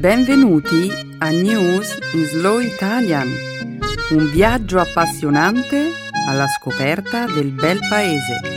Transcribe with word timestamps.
Benvenuti 0.00 0.90
a 1.18 1.28
News 1.28 1.98
in 2.14 2.24
Slow 2.24 2.58
Italian, 2.58 3.28
un 4.12 4.30
viaggio 4.30 4.78
appassionante 4.78 5.90
alla 6.26 6.46
scoperta 6.46 7.26
del 7.26 7.50
bel 7.50 7.80
paese. 7.86 8.49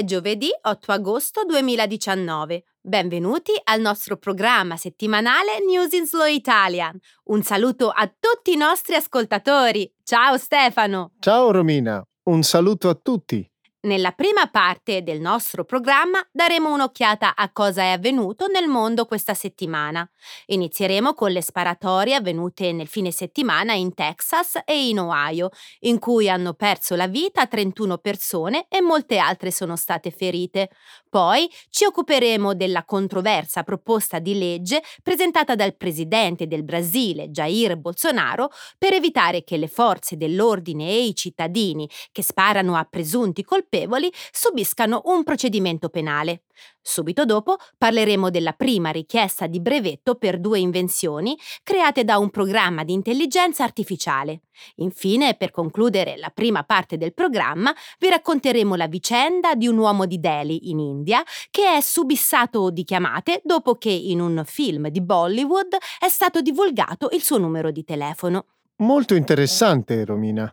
È 0.00 0.04
giovedì 0.04 0.48
8 0.62 0.92
agosto 0.92 1.44
2019. 1.44 2.64
Benvenuti 2.80 3.52
al 3.64 3.82
nostro 3.82 4.16
programma 4.16 4.78
settimanale 4.78 5.62
News 5.62 5.92
in 5.92 6.06
Slow 6.06 6.24
Italian. 6.24 6.98
Un 7.24 7.42
saluto 7.42 7.90
a 7.90 8.06
tutti 8.06 8.52
i 8.52 8.56
nostri 8.56 8.94
ascoltatori. 8.94 9.92
Ciao 10.02 10.38
Stefano! 10.38 11.10
Ciao 11.18 11.50
Romina, 11.50 12.02
un 12.30 12.42
saluto 12.42 12.88
a 12.88 12.94
tutti. 12.94 13.46
Nella 13.82 14.12
prima 14.12 14.46
parte 14.50 15.02
del 15.02 15.20
nostro 15.20 15.64
programma 15.64 16.20
daremo 16.30 16.70
un'occhiata 16.70 17.34
a 17.34 17.50
cosa 17.50 17.80
è 17.80 17.92
avvenuto 17.92 18.46
nel 18.46 18.68
mondo 18.68 19.06
questa 19.06 19.32
settimana. 19.32 20.06
Inizieremo 20.48 21.14
con 21.14 21.30
le 21.30 21.40
sparatorie 21.40 22.14
avvenute 22.14 22.72
nel 22.72 22.88
fine 22.88 23.10
settimana 23.10 23.72
in 23.72 23.94
Texas 23.94 24.60
e 24.66 24.88
in 24.88 24.98
Ohio, 24.98 25.48
in 25.80 25.98
cui 25.98 26.28
hanno 26.28 26.52
perso 26.52 26.94
la 26.94 27.06
vita 27.06 27.46
31 27.46 27.96
persone 27.96 28.66
e 28.68 28.82
molte 28.82 29.16
altre 29.16 29.50
sono 29.50 29.76
state 29.76 30.10
ferite. 30.10 30.68
Poi 31.08 31.50
ci 31.70 31.86
occuperemo 31.86 32.54
della 32.54 32.84
controversa 32.84 33.62
proposta 33.62 34.18
di 34.18 34.36
legge 34.36 34.82
presentata 35.02 35.54
dal 35.54 35.74
presidente 35.74 36.46
del 36.46 36.64
Brasile, 36.64 37.30
Jair 37.30 37.78
Bolsonaro, 37.78 38.50
per 38.76 38.92
evitare 38.92 39.42
che 39.42 39.56
le 39.56 39.68
forze 39.68 40.18
dell'ordine 40.18 40.86
e 40.86 41.04
i 41.06 41.14
cittadini 41.14 41.88
che 42.12 42.22
sparano 42.22 42.76
a 42.76 42.84
presunti 42.84 43.42
colpevoli 43.42 43.68
colpevoli 43.70 44.12
subiscano 44.32 45.02
un 45.04 45.22
procedimento 45.22 45.88
penale. 45.88 46.42
Subito 46.82 47.24
dopo 47.24 47.56
parleremo 47.78 48.28
della 48.28 48.52
prima 48.52 48.90
richiesta 48.90 49.46
di 49.46 49.60
brevetto 49.60 50.16
per 50.16 50.40
due 50.40 50.58
invenzioni 50.58 51.38
create 51.62 52.04
da 52.04 52.18
un 52.18 52.30
programma 52.30 52.82
di 52.82 52.92
intelligenza 52.92 53.62
artificiale. 53.62 54.42
Infine, 54.76 55.36
per 55.36 55.52
concludere 55.52 56.16
la 56.16 56.30
prima 56.30 56.64
parte 56.64 56.96
del 56.96 57.14
programma, 57.14 57.72
vi 57.98 58.10
racconteremo 58.10 58.74
la 58.74 58.88
vicenda 58.88 59.54
di 59.54 59.68
un 59.68 59.78
uomo 59.78 60.04
di 60.04 60.18
Delhi, 60.18 60.70
in 60.70 60.80
India, 60.80 61.22
che 61.50 61.76
è 61.76 61.80
subissato 61.80 62.70
di 62.70 62.84
chiamate 62.84 63.40
dopo 63.44 63.76
che 63.76 63.90
in 63.90 64.20
un 64.20 64.42
film 64.44 64.88
di 64.88 65.00
Bollywood 65.00 65.76
è 65.98 66.08
stato 66.08 66.40
divulgato 66.40 67.08
il 67.12 67.22
suo 67.22 67.38
numero 67.38 67.70
di 67.70 67.84
telefono. 67.84 68.46
Molto 68.76 69.14
interessante, 69.14 70.04
Romina. 70.04 70.52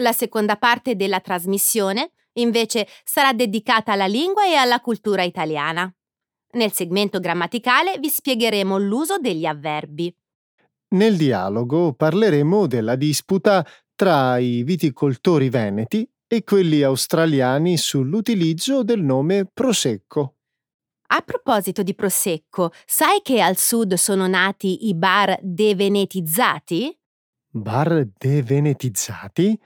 La 0.00 0.12
seconda 0.12 0.56
parte 0.56 0.94
della 0.96 1.20
trasmissione 1.20 2.10
invece 2.36 2.86
sarà 3.04 3.32
dedicata 3.32 3.92
alla 3.92 4.06
lingua 4.06 4.46
e 4.46 4.54
alla 4.54 4.80
cultura 4.80 5.22
italiana. 5.22 5.92
Nel 6.52 6.72
segmento 6.72 7.20
grammaticale 7.20 7.98
vi 7.98 8.08
spiegheremo 8.08 8.78
l'uso 8.78 9.18
degli 9.18 9.44
avverbi. 9.44 10.14
Nel 10.88 11.16
dialogo 11.16 11.92
parleremo 11.92 12.66
della 12.66 12.94
disputa 12.94 13.66
tra 13.94 14.38
i 14.38 14.62
viticoltori 14.62 15.48
veneti 15.48 16.08
e 16.28 16.44
quelli 16.44 16.82
australiani 16.82 17.76
sull'utilizzo 17.76 18.82
del 18.82 19.02
nome 19.02 19.46
Prosecco. 19.52 20.36
A 21.08 21.20
proposito 21.20 21.82
di 21.82 21.94
Prosecco, 21.94 22.72
sai 22.84 23.20
che 23.22 23.40
al 23.40 23.56
sud 23.56 23.94
sono 23.94 24.26
nati 24.26 24.88
i 24.88 24.94
bar 24.94 25.38
devenetizzati? 25.40 26.98
Bar 27.48 28.08
devenetizzati? 28.18 29.58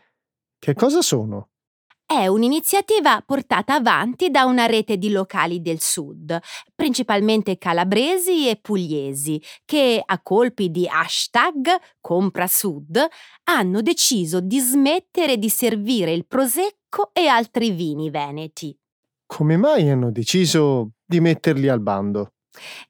Che 0.58 0.74
cosa 0.74 1.00
sono? 1.00 1.49
È 2.10 2.26
un'iniziativa 2.26 3.22
portata 3.24 3.74
avanti 3.74 4.30
da 4.30 4.44
una 4.44 4.66
rete 4.66 4.96
di 4.96 5.12
locali 5.12 5.60
del 5.60 5.80
sud, 5.80 6.36
principalmente 6.74 7.56
calabresi 7.56 8.48
e 8.48 8.56
pugliesi, 8.60 9.40
che 9.64 10.02
a 10.04 10.20
colpi 10.20 10.72
di 10.72 10.88
hashtag 10.88 11.68
Compra 12.00 12.48
Sud 12.48 12.98
hanno 13.44 13.80
deciso 13.80 14.40
di 14.40 14.58
smettere 14.58 15.38
di 15.38 15.48
servire 15.48 16.10
il 16.12 16.26
prosecco 16.26 17.10
e 17.12 17.28
altri 17.28 17.70
vini 17.70 18.10
veneti. 18.10 18.76
Come 19.24 19.56
mai 19.56 19.88
hanno 19.88 20.10
deciso 20.10 20.94
di 21.06 21.20
metterli 21.20 21.68
al 21.68 21.80
bando? 21.80 22.32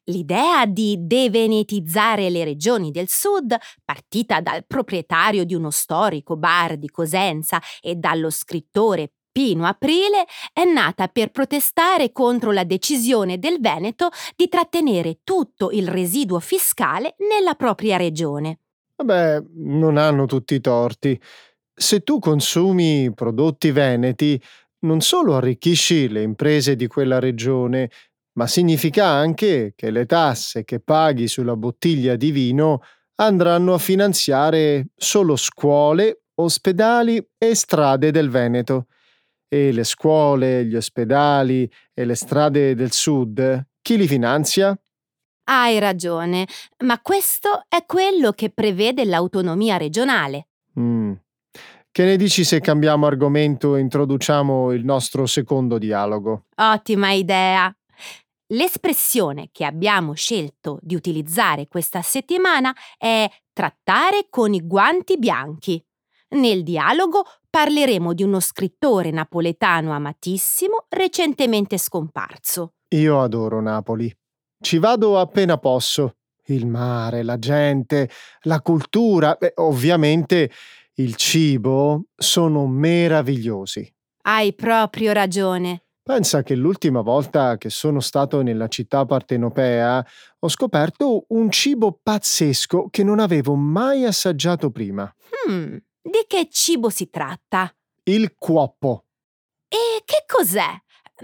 L'idea 0.04 0.66
di 0.66 0.96
devenetizzare 0.98 2.30
le 2.30 2.44
regioni 2.44 2.90
del 2.90 3.08
sud, 3.08 3.54
partita 3.84 4.40
dal 4.40 4.64
proprietario 4.66 5.44
di 5.44 5.54
uno 5.54 5.70
storico 5.70 6.36
bar 6.36 6.76
di 6.76 6.88
Cosenza 6.88 7.60
e 7.80 7.94
dallo 7.96 8.30
scrittore 8.30 9.12
Pino 9.32 9.64
Aprile, 9.64 10.24
è 10.52 10.64
nata 10.64 11.08
per 11.08 11.30
protestare 11.30 12.10
contro 12.12 12.50
la 12.50 12.64
decisione 12.64 13.38
del 13.38 13.58
Veneto 13.60 14.08
di 14.34 14.48
trattenere 14.48 15.20
tutto 15.22 15.70
il 15.70 15.86
residuo 15.88 16.40
fiscale 16.40 17.14
nella 17.18 17.54
propria 17.54 17.96
regione. 17.96 18.58
Vabbè, 18.96 19.42
non 19.54 19.96
hanno 19.96 20.26
tutti 20.26 20.54
i 20.54 20.60
torti. 20.60 21.18
Se 21.72 22.00
tu 22.00 22.18
consumi 22.18 23.12
prodotti 23.14 23.70
veneti, 23.70 24.40
non 24.80 25.00
solo 25.00 25.36
arricchisci 25.36 26.08
le 26.08 26.22
imprese 26.22 26.76
di 26.76 26.86
quella 26.86 27.18
regione, 27.18 27.90
ma 28.32 28.46
significa 28.46 29.06
anche 29.06 29.72
che 29.74 29.90
le 29.90 30.06
tasse 30.06 30.64
che 30.64 30.80
paghi 30.80 31.28
sulla 31.28 31.56
bottiglia 31.56 32.16
di 32.16 32.30
vino 32.30 32.80
andranno 33.16 33.74
a 33.74 33.78
finanziare 33.78 34.88
solo 34.96 35.36
scuole, 35.36 36.22
ospedali 36.36 37.24
e 37.36 37.54
strade 37.54 38.10
del 38.10 38.30
Veneto. 38.30 38.86
E 39.48 39.72
le 39.72 39.84
scuole, 39.84 40.64
gli 40.64 40.76
ospedali 40.76 41.70
e 41.92 42.04
le 42.04 42.14
strade 42.14 42.74
del 42.74 42.92
sud, 42.92 43.66
chi 43.82 43.96
li 43.96 44.06
finanzia? 44.06 44.78
Hai 45.44 45.80
ragione, 45.80 46.46
ma 46.84 47.00
questo 47.00 47.64
è 47.68 47.84
quello 47.84 48.30
che 48.30 48.50
prevede 48.50 49.04
l'autonomia 49.04 49.76
regionale. 49.76 50.46
Mm. 50.78 51.12
Che 51.92 52.04
ne 52.04 52.16
dici 52.16 52.44
se 52.44 52.60
cambiamo 52.60 53.06
argomento 53.06 53.74
e 53.74 53.80
introduciamo 53.80 54.70
il 54.70 54.84
nostro 54.84 55.26
secondo 55.26 55.76
dialogo? 55.76 56.44
Ottima 56.54 57.10
idea! 57.10 57.74
L'espressione 58.52 59.50
che 59.52 59.64
abbiamo 59.64 60.14
scelto 60.14 60.78
di 60.82 60.96
utilizzare 60.96 61.68
questa 61.68 62.02
settimana 62.02 62.74
è 62.98 63.28
trattare 63.52 64.26
con 64.28 64.54
i 64.54 64.66
guanti 64.66 65.18
bianchi. 65.18 65.80
Nel 66.30 66.64
dialogo 66.64 67.24
parleremo 67.48 68.12
di 68.12 68.24
uno 68.24 68.40
scrittore 68.40 69.12
napoletano 69.12 69.92
amatissimo 69.92 70.86
recentemente 70.88 71.78
scomparso. 71.78 72.74
Io 72.88 73.20
adoro 73.20 73.60
Napoli. 73.60 74.12
Ci 74.60 74.78
vado 74.78 75.18
appena 75.18 75.56
posso. 75.58 76.16
Il 76.46 76.66
mare, 76.66 77.22
la 77.22 77.38
gente, 77.38 78.10
la 78.42 78.60
cultura 78.60 79.38
e 79.38 79.52
ovviamente 79.56 80.50
il 80.94 81.14
cibo 81.14 82.06
sono 82.16 82.66
meravigliosi. 82.66 83.88
Hai 84.22 84.52
proprio 84.54 85.12
ragione. 85.12 85.84
Pensa 86.02 86.42
che 86.42 86.54
l'ultima 86.54 87.02
volta 87.02 87.56
che 87.58 87.68
sono 87.70 88.00
stato 88.00 88.42
nella 88.42 88.68
città 88.68 89.04
partenopea 89.04 90.04
ho 90.38 90.48
scoperto 90.48 91.26
un 91.28 91.50
cibo 91.50 91.98
pazzesco 92.02 92.88
che 92.90 93.04
non 93.04 93.18
avevo 93.20 93.54
mai 93.54 94.04
assaggiato 94.04 94.70
prima. 94.70 95.12
Hmm, 95.46 95.76
di 96.02 96.24
che 96.26 96.48
cibo 96.50 96.88
si 96.88 97.10
tratta? 97.10 97.70
Il 98.04 98.34
cuoppo. 98.38 99.04
E 99.68 100.02
che 100.04 100.24
cos'è? 100.26 100.68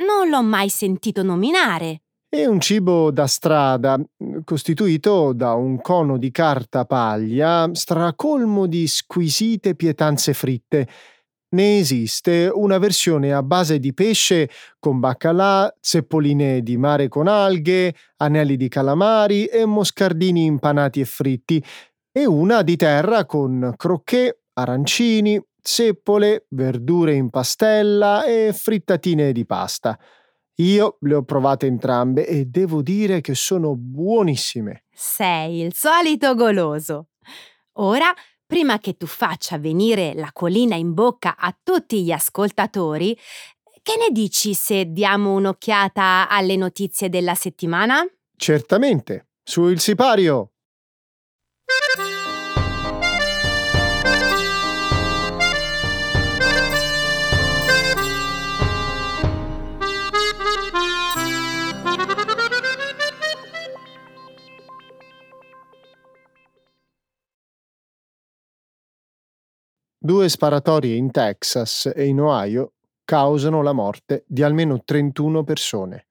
Non 0.06 0.28
l'ho 0.28 0.42
mai 0.42 0.68
sentito 0.68 1.22
nominare. 1.22 2.02
È 2.28 2.44
un 2.44 2.60
cibo 2.60 3.10
da 3.10 3.26
strada, 3.26 3.98
costituito 4.44 5.32
da 5.32 5.54
un 5.54 5.80
cono 5.80 6.18
di 6.18 6.30
carta 6.30 6.84
paglia 6.84 7.70
stracolmo 7.72 8.66
di 8.66 8.86
squisite 8.86 9.74
pietanze 9.74 10.34
fritte 10.34 10.86
ne 11.50 11.78
esiste 11.78 12.50
una 12.52 12.78
versione 12.78 13.32
a 13.32 13.42
base 13.42 13.78
di 13.78 13.94
pesce 13.94 14.50
con 14.78 14.98
baccalà, 14.98 15.72
zeppoline 15.80 16.62
di 16.62 16.76
mare 16.76 17.08
con 17.08 17.28
alghe, 17.28 17.94
anelli 18.16 18.56
di 18.56 18.68
calamari 18.68 19.46
e 19.46 19.64
moscardini 19.64 20.44
impanati 20.44 21.00
e 21.00 21.04
fritti, 21.04 21.64
e 22.10 22.26
una 22.26 22.62
di 22.62 22.76
terra 22.76 23.26
con 23.26 23.74
crocchè, 23.76 24.34
arancini, 24.54 25.40
zeppole, 25.60 26.46
verdure 26.50 27.14
in 27.14 27.30
pastella 27.30 28.24
e 28.24 28.52
frittatine 28.54 29.32
di 29.32 29.44
pasta. 29.44 29.98
Io 30.60 30.96
le 31.00 31.14
ho 31.14 31.22
provate 31.22 31.66
entrambe 31.66 32.26
e 32.26 32.46
devo 32.46 32.80
dire 32.80 33.20
che 33.20 33.34
sono 33.34 33.76
buonissime. 33.76 34.84
Sei 34.90 35.60
il 35.60 35.74
solito 35.74 36.34
goloso. 36.34 37.08
Ora 37.78 38.10
prima 38.46 38.78
che 38.78 38.96
tu 38.96 39.06
faccia 39.06 39.58
venire 39.58 40.14
la 40.14 40.30
colina 40.32 40.76
in 40.76 40.94
bocca 40.94 41.36
a 41.36 41.54
tutti 41.60 42.02
gli 42.04 42.12
ascoltatori, 42.12 43.18
che 43.82 43.96
ne 43.96 44.10
dici 44.10 44.54
se 44.54 44.92
diamo 44.92 45.34
un'occhiata 45.34 46.28
alle 46.28 46.56
notizie 46.56 47.08
della 47.08 47.34
settimana? 47.34 48.04
Certamente. 48.36 49.28
Su 49.42 49.68
il 49.68 49.80
sipario. 49.80 50.50
Due 70.06 70.28
sparatorie 70.28 70.94
in 70.94 71.10
Texas 71.10 71.90
e 71.92 72.06
in 72.06 72.20
Ohio 72.20 72.74
causano 73.04 73.60
la 73.60 73.72
morte 73.72 74.22
di 74.28 74.44
almeno 74.44 74.84
31 74.84 75.42
persone. 75.42 76.06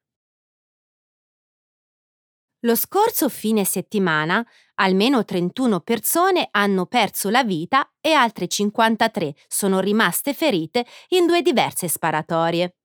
Lo 2.66 2.76
scorso 2.76 3.30
fine 3.30 3.64
settimana 3.64 4.46
almeno 4.74 5.24
31 5.24 5.80
persone 5.80 6.50
hanno 6.52 6.88
perso 6.88 7.30
la 7.30 7.46
vita 7.46 7.90
e 8.02 8.12
altre 8.12 8.50
53 8.50 9.34
sono 9.48 9.80
rimaste 9.80 10.34
ferite 10.34 10.86
in 11.12 11.26
due 11.26 11.42
diverse 11.42 11.88
sparatorie. 11.88 12.76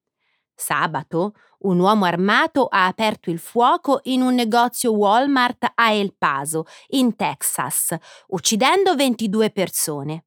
Sabato 0.55 1.35
un 1.63 1.81
uomo 1.81 2.05
armato 2.05 2.67
ha 2.67 2.87
aperto 2.87 3.31
il 3.31 3.41
fuoco 3.41 3.99
in 4.05 4.23
un 4.23 4.35
negozio 4.37 4.93
Walmart 4.93 5.73
a 5.75 5.93
El 5.93 6.15
Paso, 6.17 6.67
in 6.91 7.17
Texas, 7.17 7.97
uccidendo 8.29 8.95
22 8.95 9.51
persone. 9.51 10.27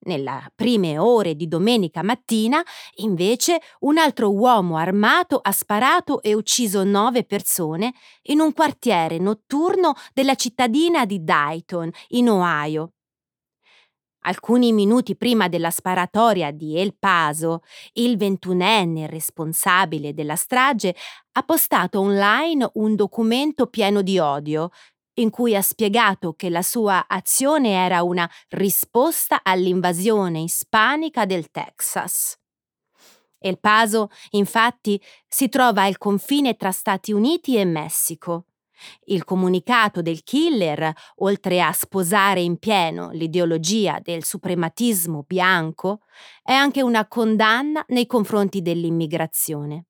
Nelle 0.00 0.52
prime 0.54 0.98
ore 0.98 1.34
di 1.34 1.48
domenica 1.48 2.02
mattina, 2.02 2.62
invece, 2.96 3.60
un 3.80 3.98
altro 3.98 4.32
uomo 4.32 4.76
armato 4.76 5.38
ha 5.42 5.52
sparato 5.52 6.22
e 6.22 6.34
ucciso 6.34 6.84
nove 6.84 7.24
persone 7.24 7.92
in 8.24 8.40
un 8.40 8.52
quartiere 8.52 9.18
notturno 9.18 9.94
della 10.12 10.34
cittadina 10.34 11.04
di 11.04 11.22
Dayton, 11.22 11.90
in 12.08 12.28
Ohio. 12.28 12.92
Alcuni 14.24 14.72
minuti 14.72 15.16
prima 15.16 15.48
della 15.48 15.70
sparatoria 15.70 16.50
di 16.50 16.78
El 16.78 16.94
Paso, 16.98 17.62
il 17.94 18.18
ventunenne 18.18 19.06
responsabile 19.06 20.12
della 20.12 20.36
strage 20.36 20.94
ha 21.32 21.42
postato 21.42 22.00
online 22.00 22.68
un 22.74 22.96
documento 22.96 23.66
pieno 23.68 24.02
di 24.02 24.18
odio, 24.18 24.72
in 25.20 25.30
cui 25.30 25.54
ha 25.54 25.62
spiegato 25.62 26.34
che 26.34 26.50
la 26.50 26.62
sua 26.62 27.06
azione 27.08 27.72
era 27.72 28.02
una 28.02 28.28
risposta 28.48 29.40
all'invasione 29.42 30.40
ispanica 30.40 31.24
del 31.26 31.50
Texas. 31.50 32.38
El 33.38 33.58
Paso, 33.58 34.10
infatti, 34.30 35.00
si 35.26 35.48
trova 35.48 35.84
al 35.84 35.96
confine 35.96 36.56
tra 36.56 36.72
Stati 36.72 37.12
Uniti 37.12 37.56
e 37.56 37.64
Messico 37.64 38.44
il 39.06 39.24
comunicato 39.24 40.02
del 40.02 40.22
killer, 40.22 40.92
oltre 41.16 41.60
a 41.60 41.72
sposare 41.72 42.40
in 42.40 42.58
pieno 42.58 43.10
l'ideologia 43.10 44.00
del 44.02 44.24
suprematismo 44.24 45.24
bianco, 45.26 46.00
è 46.42 46.52
anche 46.52 46.82
una 46.82 47.06
condanna 47.06 47.84
nei 47.88 48.06
confronti 48.06 48.62
dell'immigrazione. 48.62 49.89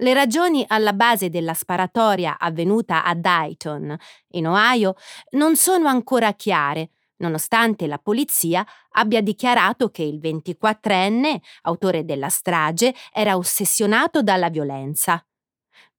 Le 0.00 0.14
ragioni 0.14 0.64
alla 0.68 0.92
base 0.92 1.28
della 1.28 1.54
sparatoria 1.54 2.38
avvenuta 2.38 3.04
a 3.04 3.14
Dayton, 3.14 3.96
in 4.32 4.46
Ohio, 4.46 4.94
non 5.30 5.56
sono 5.56 5.88
ancora 5.88 6.34
chiare, 6.34 6.90
nonostante 7.16 7.88
la 7.88 7.98
polizia 7.98 8.64
abbia 8.92 9.20
dichiarato 9.20 9.90
che 9.90 10.04
il 10.04 10.20
24enne, 10.20 11.38
autore 11.62 12.04
della 12.04 12.28
strage, 12.28 12.94
era 13.12 13.36
ossessionato 13.36 14.22
dalla 14.22 14.50
violenza. 14.50 15.20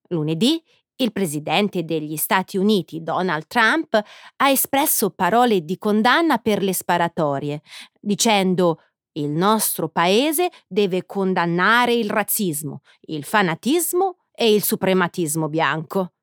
Lunedì 0.08 0.64
il 1.02 1.12
presidente 1.12 1.84
degli 1.84 2.18
Stati 2.18 2.58
Uniti, 2.58 3.02
Donald 3.02 3.48
Trump, 3.48 3.94
ha 4.38 4.50
espresso 4.50 5.12
parole 5.12 5.64
di 5.64 5.78
condanna 5.78 6.38
per 6.40 6.62
le 6.62 6.74
sparatorie, 6.74 7.62
dicendo 8.00 8.82
il 9.20 9.30
nostro 9.30 9.90
paese 9.90 10.50
deve 10.68 11.06
condannare 11.06 11.94
il 11.94 12.10
razzismo, 12.10 12.82
il 13.02 13.24
fanatismo 13.24 14.18
e 14.34 14.54
il 14.54 14.64
suprematismo 14.64 15.50
bianco. 15.50 16.14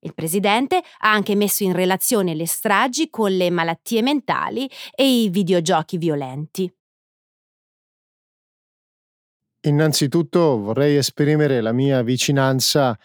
Il 0.00 0.14
presidente 0.14 0.76
ha 0.76 1.10
anche 1.12 1.34
messo 1.34 1.64
in 1.64 1.72
relazione 1.72 2.34
le 2.34 2.46
stragi 2.46 3.08
con 3.10 3.32
le 3.32 3.50
malattie 3.50 4.02
mentali 4.02 4.68
e 4.94 5.22
i 5.22 5.28
videogiochi 5.28 5.96
violenti. 5.96 6.72
Innanzitutto 9.66 10.58
vorrei 10.58 10.96
esprimere 10.96 11.60
la 11.60 11.72
mia 11.72 12.02
vicinanza 12.02 12.96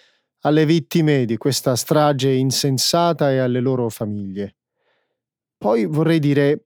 alle 0.42 0.66
vittime 0.66 1.26
di 1.26 1.38
questa 1.38 1.76
strage 1.76 2.32
insensata 2.32 3.32
e 3.32 3.40
alle 3.40 3.60
loro 3.60 3.90
famiglie. 3.90 4.58
Poi 5.58 5.86
vorrei 5.86 6.20
dire 6.20 6.66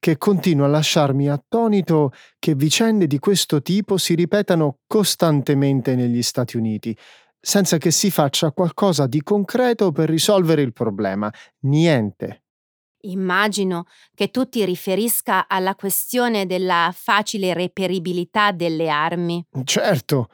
che 0.00 0.16
continua 0.16 0.66
a 0.66 0.70
lasciarmi 0.70 1.28
attonito 1.28 2.12
che 2.38 2.54
vicende 2.54 3.06
di 3.06 3.18
questo 3.18 3.62
tipo 3.62 3.98
si 3.98 4.14
ripetano 4.14 4.78
costantemente 4.86 5.94
negli 5.94 6.22
Stati 6.22 6.56
Uniti, 6.56 6.96
senza 7.38 7.76
che 7.76 7.90
si 7.90 8.10
faccia 8.10 8.50
qualcosa 8.50 9.06
di 9.06 9.22
concreto 9.22 9.92
per 9.92 10.08
risolvere 10.08 10.62
il 10.62 10.72
problema. 10.72 11.32
Niente. 11.60 12.42
Immagino 13.02 13.84
che 14.14 14.30
tu 14.30 14.48
ti 14.48 14.64
riferisca 14.64 15.46
alla 15.48 15.74
questione 15.74 16.46
della 16.46 16.92
facile 16.94 17.54
reperibilità 17.54 18.52
delle 18.52 18.88
armi. 18.88 19.46
Certo. 19.64 20.28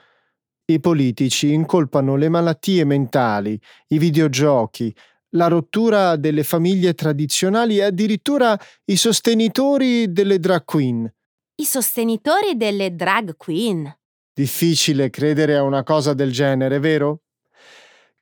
I 0.68 0.80
politici 0.80 1.52
incolpano 1.52 2.16
le 2.16 2.28
malattie 2.28 2.84
mentali, 2.84 3.60
i 3.88 3.98
videogiochi, 3.98 4.92
la 5.30 5.48
rottura 5.48 6.16
delle 6.16 6.44
famiglie 6.44 6.94
tradizionali 6.94 7.78
e 7.78 7.84
addirittura 7.84 8.58
i 8.86 8.96
sostenitori 8.96 10.12
delle 10.12 10.38
drag 10.38 10.64
queen. 10.64 11.12
I 11.56 11.64
sostenitori 11.64 12.56
delle 12.56 12.94
drag 12.94 13.36
queen? 13.36 13.94
Difficile 14.32 15.10
credere 15.10 15.56
a 15.56 15.62
una 15.62 15.82
cosa 15.82 16.12
del 16.12 16.30
genere, 16.30 16.78
vero? 16.78 17.22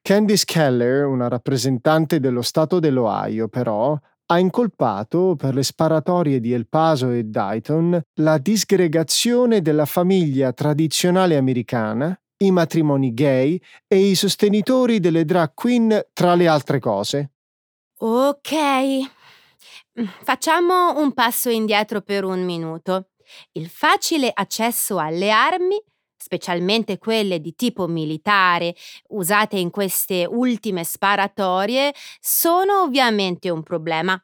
Candice 0.00 0.44
Keller, 0.46 1.06
una 1.06 1.28
rappresentante 1.28 2.20
dello 2.20 2.42
Stato 2.42 2.78
dell'Ohio, 2.78 3.48
però, 3.48 3.98
ha 4.26 4.38
incolpato 4.38 5.34
per 5.36 5.54
le 5.54 5.62
sparatorie 5.62 6.40
di 6.40 6.52
El 6.52 6.68
Paso 6.68 7.10
e 7.10 7.24
Dayton 7.24 8.00
la 8.20 8.38
disgregazione 8.38 9.60
della 9.60 9.84
famiglia 9.84 10.52
tradizionale 10.52 11.36
americana 11.36 12.18
i 12.46 12.50
matrimoni 12.50 13.12
gay 13.12 13.60
e 13.86 13.98
i 13.98 14.14
sostenitori 14.14 15.00
delle 15.00 15.24
drag 15.24 15.52
queen, 15.54 16.08
tra 16.12 16.34
le 16.34 16.46
altre 16.46 16.78
cose. 16.78 17.32
Ok. 17.98 18.52
Mm, 20.00 20.06
facciamo 20.22 20.98
un 20.98 21.12
passo 21.12 21.50
indietro 21.50 22.00
per 22.00 22.24
un 22.24 22.44
minuto. 22.44 23.10
Il 23.52 23.68
facile 23.68 24.30
accesso 24.32 24.98
alle 24.98 25.30
armi, 25.30 25.80
specialmente 26.16 26.98
quelle 26.98 27.40
di 27.40 27.54
tipo 27.54 27.86
militare, 27.86 28.74
usate 29.08 29.58
in 29.58 29.70
queste 29.70 30.26
ultime 30.26 30.84
sparatorie, 30.84 31.94
sono 32.20 32.82
ovviamente 32.82 33.50
un 33.50 33.62
problema 33.62 34.20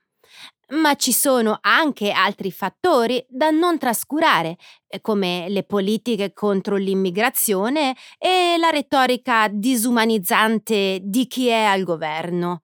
ma 0.71 0.95
ci 0.95 1.13
sono 1.13 1.59
anche 1.61 2.11
altri 2.11 2.51
fattori 2.51 3.25
da 3.29 3.51
non 3.51 3.79
trascurare, 3.79 4.57
eh, 4.89 5.01
come 5.01 5.47
le 5.49 5.63
politiche 5.65 6.33
contro 6.33 6.77
l'immigrazione 6.77 7.95
e 8.19 8.57
la 8.59 8.71
retorica 8.71 9.49
disumanizzante 9.49 11.01
di 11.03 11.27
chi 11.27 11.49
è 11.49 11.65
al 11.65 11.83
governo. 11.83 12.63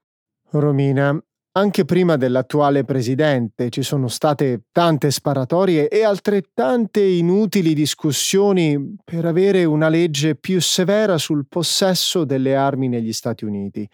Romina, 0.50 1.18
anche 1.52 1.86
prima 1.86 2.16
dell'attuale 2.16 2.84
presidente 2.84 3.70
ci 3.70 3.82
sono 3.82 4.08
state 4.08 4.64
tante 4.72 5.10
sparatorie 5.10 5.88
e 5.88 6.04
altrettante 6.04 7.00
inutili 7.00 7.72
discussioni 7.72 8.96
per 9.02 9.24
avere 9.24 9.64
una 9.64 9.88
legge 9.88 10.36
più 10.36 10.60
severa 10.60 11.16
sul 11.16 11.46
possesso 11.48 12.24
delle 12.24 12.54
armi 12.54 12.88
negli 12.88 13.12
Stati 13.12 13.46
Uniti. 13.46 13.88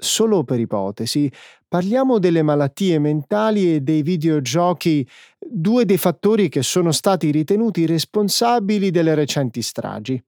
Solo 0.00 0.44
per 0.44 0.60
ipotesi, 0.60 1.28
parliamo 1.66 2.20
delle 2.20 2.42
malattie 2.42 3.00
mentali 3.00 3.74
e 3.74 3.80
dei 3.80 4.02
videogiochi, 4.02 5.04
due 5.38 5.84
dei 5.84 5.98
fattori 5.98 6.48
che 6.48 6.62
sono 6.62 6.92
stati 6.92 7.32
ritenuti 7.32 7.84
responsabili 7.84 8.92
delle 8.92 9.16
recenti 9.16 9.60
stragi. 9.60 10.22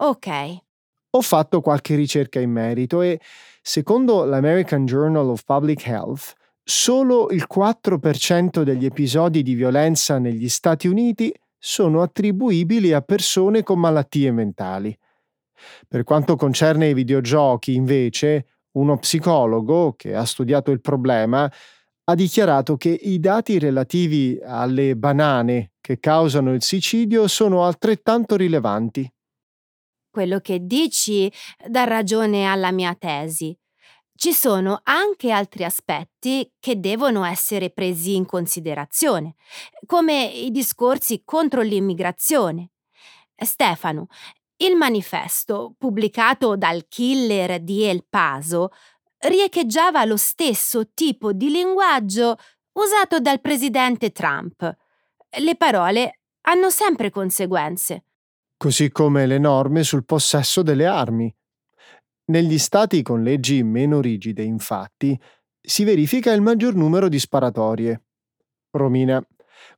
Ok. 0.00 0.56
Ho 1.12 1.22
fatto 1.22 1.62
qualche 1.62 1.94
ricerca 1.94 2.38
in 2.38 2.50
merito 2.50 3.00
e, 3.00 3.18
secondo 3.62 4.24
l'American 4.24 4.84
Journal 4.84 5.30
of 5.30 5.42
Public 5.42 5.86
Health, 5.86 6.34
solo 6.62 7.30
il 7.30 7.46
4% 7.50 8.62
degli 8.62 8.84
episodi 8.84 9.42
di 9.42 9.54
violenza 9.54 10.18
negli 10.18 10.50
Stati 10.50 10.86
Uniti 10.86 11.32
sono 11.56 12.02
attribuibili 12.02 12.92
a 12.92 13.00
persone 13.00 13.62
con 13.62 13.80
malattie 13.80 14.30
mentali. 14.32 14.96
Per 15.88 16.04
quanto 16.04 16.36
concerne 16.36 16.90
i 16.90 16.94
videogiochi, 16.94 17.74
invece, 17.74 18.44
uno 18.72 18.98
psicologo 18.98 19.94
che 19.94 20.14
ha 20.14 20.24
studiato 20.24 20.70
il 20.70 20.80
problema 20.80 21.50
ha 22.04 22.14
dichiarato 22.14 22.76
che 22.76 22.88
i 22.88 23.20
dati 23.20 23.58
relativi 23.58 24.38
alle 24.42 24.96
banane 24.96 25.72
che 25.80 25.98
causano 25.98 26.54
il 26.54 26.62
suicidio 26.62 27.28
sono 27.28 27.64
altrettanto 27.64 28.34
rilevanti. 28.36 29.10
Quello 30.10 30.40
che 30.40 30.64
dici 30.64 31.30
dà 31.66 31.84
ragione 31.84 32.46
alla 32.46 32.72
mia 32.72 32.94
tesi. 32.94 33.56
Ci 34.14 34.32
sono 34.32 34.80
anche 34.84 35.30
altri 35.30 35.64
aspetti 35.64 36.50
che 36.58 36.80
devono 36.80 37.24
essere 37.24 37.70
presi 37.70 38.16
in 38.16 38.26
considerazione, 38.26 39.34
come 39.86 40.24
i 40.24 40.50
discorsi 40.50 41.22
contro 41.24 41.60
l'immigrazione. 41.60 42.70
Stefano, 43.36 44.08
il 44.58 44.76
manifesto, 44.76 45.74
pubblicato 45.78 46.56
dal 46.56 46.86
killer 46.88 47.60
di 47.60 47.84
El 47.84 48.04
Paso, 48.08 48.70
riecheggiava 49.18 50.04
lo 50.04 50.16
stesso 50.16 50.92
tipo 50.94 51.32
di 51.32 51.50
linguaggio 51.50 52.36
usato 52.72 53.20
dal 53.20 53.40
presidente 53.40 54.10
Trump. 54.10 54.76
Le 55.38 55.56
parole 55.56 56.20
hanno 56.42 56.70
sempre 56.70 57.10
conseguenze. 57.10 58.04
Così 58.56 58.90
come 58.90 59.26
le 59.26 59.38
norme 59.38 59.84
sul 59.84 60.04
possesso 60.04 60.62
delle 60.62 60.86
armi. 60.86 61.32
Negli 62.26 62.58
stati 62.58 63.02
con 63.02 63.22
leggi 63.22 63.62
meno 63.62 64.00
rigide, 64.00 64.42
infatti, 64.42 65.18
si 65.60 65.84
verifica 65.84 66.32
il 66.32 66.40
maggior 66.40 66.74
numero 66.74 67.08
di 67.08 67.18
sparatorie. 67.18 68.02
Romina, 68.70 69.24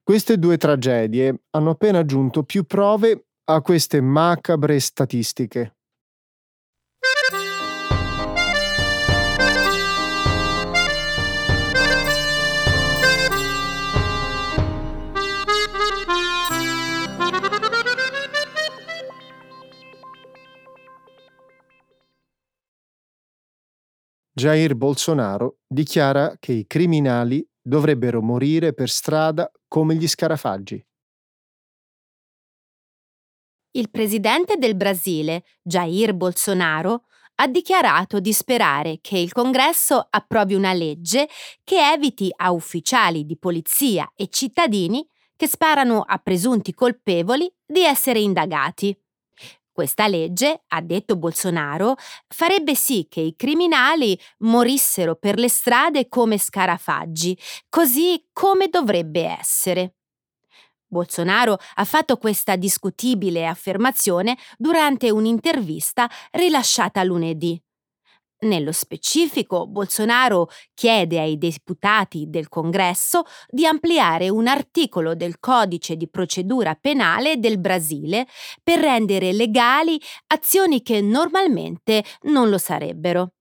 queste 0.02 0.38
due 0.38 0.56
tragedie 0.56 1.42
hanno 1.50 1.70
appena 1.70 1.98
aggiunto 1.98 2.42
più 2.42 2.64
prove 2.64 3.26
a 3.52 3.62
queste 3.62 4.00
macabre 4.00 4.78
statistiche. 4.78 5.74
Jair 24.32 24.74
Bolsonaro 24.74 25.58
dichiara 25.66 26.36
che 26.38 26.52
i 26.52 26.66
criminali 26.66 27.46
dovrebbero 27.60 28.22
morire 28.22 28.72
per 28.72 28.88
strada 28.88 29.50
come 29.68 29.96
gli 29.96 30.08
scarafaggi. 30.08 30.82
Il 33.72 33.88
presidente 33.88 34.56
del 34.56 34.74
Brasile, 34.74 35.44
Jair 35.62 36.12
Bolsonaro, 36.12 37.04
ha 37.36 37.46
dichiarato 37.46 38.18
di 38.18 38.32
sperare 38.32 38.98
che 39.00 39.16
il 39.16 39.32
Congresso 39.32 40.08
approvi 40.10 40.54
una 40.54 40.72
legge 40.72 41.28
che 41.62 41.92
eviti 41.92 42.32
a 42.34 42.50
ufficiali 42.50 43.24
di 43.24 43.38
polizia 43.38 44.10
e 44.16 44.28
cittadini 44.28 45.06
che 45.36 45.46
sparano 45.46 46.02
a 46.02 46.18
presunti 46.18 46.74
colpevoli 46.74 47.50
di 47.64 47.84
essere 47.84 48.18
indagati. 48.18 48.94
Questa 49.70 50.08
legge, 50.08 50.64
ha 50.66 50.82
detto 50.82 51.16
Bolsonaro, 51.16 51.94
farebbe 52.26 52.74
sì 52.74 53.06
che 53.08 53.20
i 53.20 53.36
criminali 53.36 54.18
morissero 54.38 55.14
per 55.14 55.38
le 55.38 55.48
strade 55.48 56.08
come 56.08 56.38
scarafaggi, 56.38 57.38
così 57.68 58.26
come 58.32 58.66
dovrebbe 58.66 59.24
essere. 59.24 59.94
Bolsonaro 60.90 61.56
ha 61.74 61.84
fatto 61.84 62.16
questa 62.16 62.56
discutibile 62.56 63.46
affermazione 63.46 64.36
durante 64.58 65.08
un'intervista 65.10 66.10
rilasciata 66.32 67.02
lunedì. 67.04 67.60
Nello 68.42 68.72
specifico, 68.72 69.66
Bolsonaro 69.66 70.48
chiede 70.72 71.20
ai 71.20 71.36
deputati 71.36 72.24
del 72.28 72.48
Congresso 72.48 73.24
di 73.48 73.66
ampliare 73.66 74.30
un 74.30 74.46
articolo 74.46 75.14
del 75.14 75.38
codice 75.38 75.94
di 75.94 76.08
procedura 76.08 76.74
penale 76.74 77.38
del 77.38 77.58
Brasile 77.58 78.26
per 78.62 78.80
rendere 78.80 79.32
legali 79.32 80.00
azioni 80.28 80.80
che 80.82 81.02
normalmente 81.02 82.02
non 82.22 82.48
lo 82.48 82.56
sarebbero. 82.56 83.34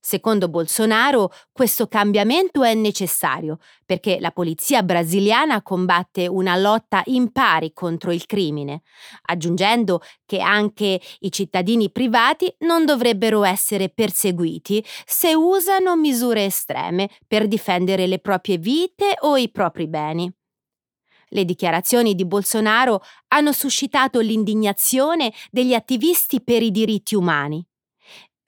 Secondo 0.00 0.48
Bolsonaro, 0.48 1.32
questo 1.52 1.88
cambiamento 1.88 2.62
è 2.62 2.72
necessario 2.74 3.58
perché 3.84 4.18
la 4.20 4.30
polizia 4.30 4.82
brasiliana 4.82 5.60
combatte 5.60 6.28
una 6.28 6.56
lotta 6.56 7.02
in 7.06 7.32
pari 7.32 7.72
contro 7.72 8.12
il 8.12 8.24
crimine, 8.24 8.82
aggiungendo 9.26 10.00
che 10.24 10.40
anche 10.40 11.00
i 11.20 11.32
cittadini 11.32 11.90
privati 11.90 12.54
non 12.60 12.84
dovrebbero 12.84 13.42
essere 13.44 13.88
perseguiti 13.88 14.84
se 15.04 15.34
usano 15.34 15.96
misure 15.96 16.44
estreme 16.44 17.10
per 17.26 17.48
difendere 17.48 18.06
le 18.06 18.20
proprie 18.20 18.56
vite 18.56 19.16
o 19.20 19.36
i 19.36 19.50
propri 19.50 19.88
beni. 19.88 20.32
Le 21.30 21.44
dichiarazioni 21.44 22.14
di 22.14 22.24
Bolsonaro 22.24 23.02
hanno 23.28 23.52
suscitato 23.52 24.20
l'indignazione 24.20 25.32
degli 25.50 25.74
attivisti 25.74 26.40
per 26.40 26.62
i 26.62 26.70
diritti 26.70 27.14
umani. 27.14 27.62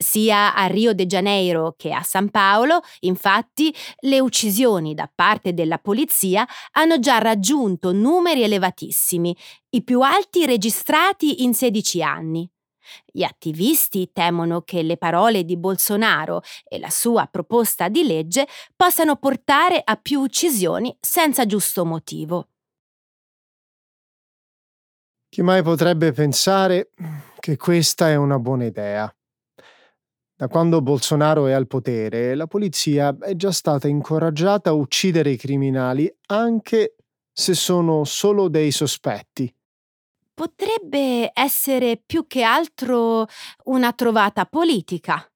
Sia 0.01 0.53
a 0.53 0.65
Rio 0.65 0.93
de 0.93 1.05
Janeiro 1.05 1.75
che 1.77 1.91
a 1.93 2.01
San 2.01 2.29
Paolo, 2.29 2.81
infatti, 3.01 3.73
le 4.01 4.19
uccisioni 4.19 4.93
da 4.93 5.09
parte 5.13 5.53
della 5.53 5.77
polizia 5.77 6.47
hanno 6.71 6.99
già 6.99 7.17
raggiunto 7.19 7.91
numeri 7.91 8.43
elevatissimi, 8.43 9.35
i 9.69 9.83
più 9.83 10.01
alti 10.01 10.45
registrati 10.45 11.43
in 11.43 11.53
16 11.53 12.03
anni. 12.03 12.49
Gli 13.05 13.23
attivisti 13.23 14.11
temono 14.11 14.61
che 14.61 14.81
le 14.81 14.97
parole 14.97 15.43
di 15.43 15.57
Bolsonaro 15.57 16.41
e 16.63 16.79
la 16.79 16.89
sua 16.89 17.27
proposta 17.27 17.87
di 17.87 18.03
legge 18.03 18.47
possano 18.75 19.15
portare 19.17 19.81
a 19.83 19.95
più 19.95 20.19
uccisioni 20.21 20.95
senza 20.99 21.45
giusto 21.45 21.85
motivo. 21.85 22.47
Chi 25.29 25.41
mai 25.41 25.63
potrebbe 25.63 26.11
pensare 26.11 26.89
che 27.39 27.55
questa 27.55 28.09
è 28.09 28.15
una 28.15 28.37
buona 28.37 28.65
idea? 28.65 29.13
Da 30.41 30.47
quando 30.47 30.81
Bolsonaro 30.81 31.45
è 31.45 31.51
al 31.51 31.67
potere, 31.67 32.33
la 32.33 32.47
polizia 32.47 33.15
è 33.19 33.35
già 33.35 33.51
stata 33.51 33.87
incoraggiata 33.87 34.71
a 34.71 34.73
uccidere 34.73 35.29
i 35.29 35.37
criminali 35.37 36.11
anche 36.29 36.95
se 37.31 37.53
sono 37.53 38.05
solo 38.05 38.47
dei 38.47 38.71
sospetti. 38.71 39.53
Potrebbe 40.33 41.29
essere 41.31 42.01
più 42.03 42.25
che 42.25 42.41
altro 42.41 43.27
una 43.65 43.93
trovata 43.93 44.47
politica. 44.47 45.30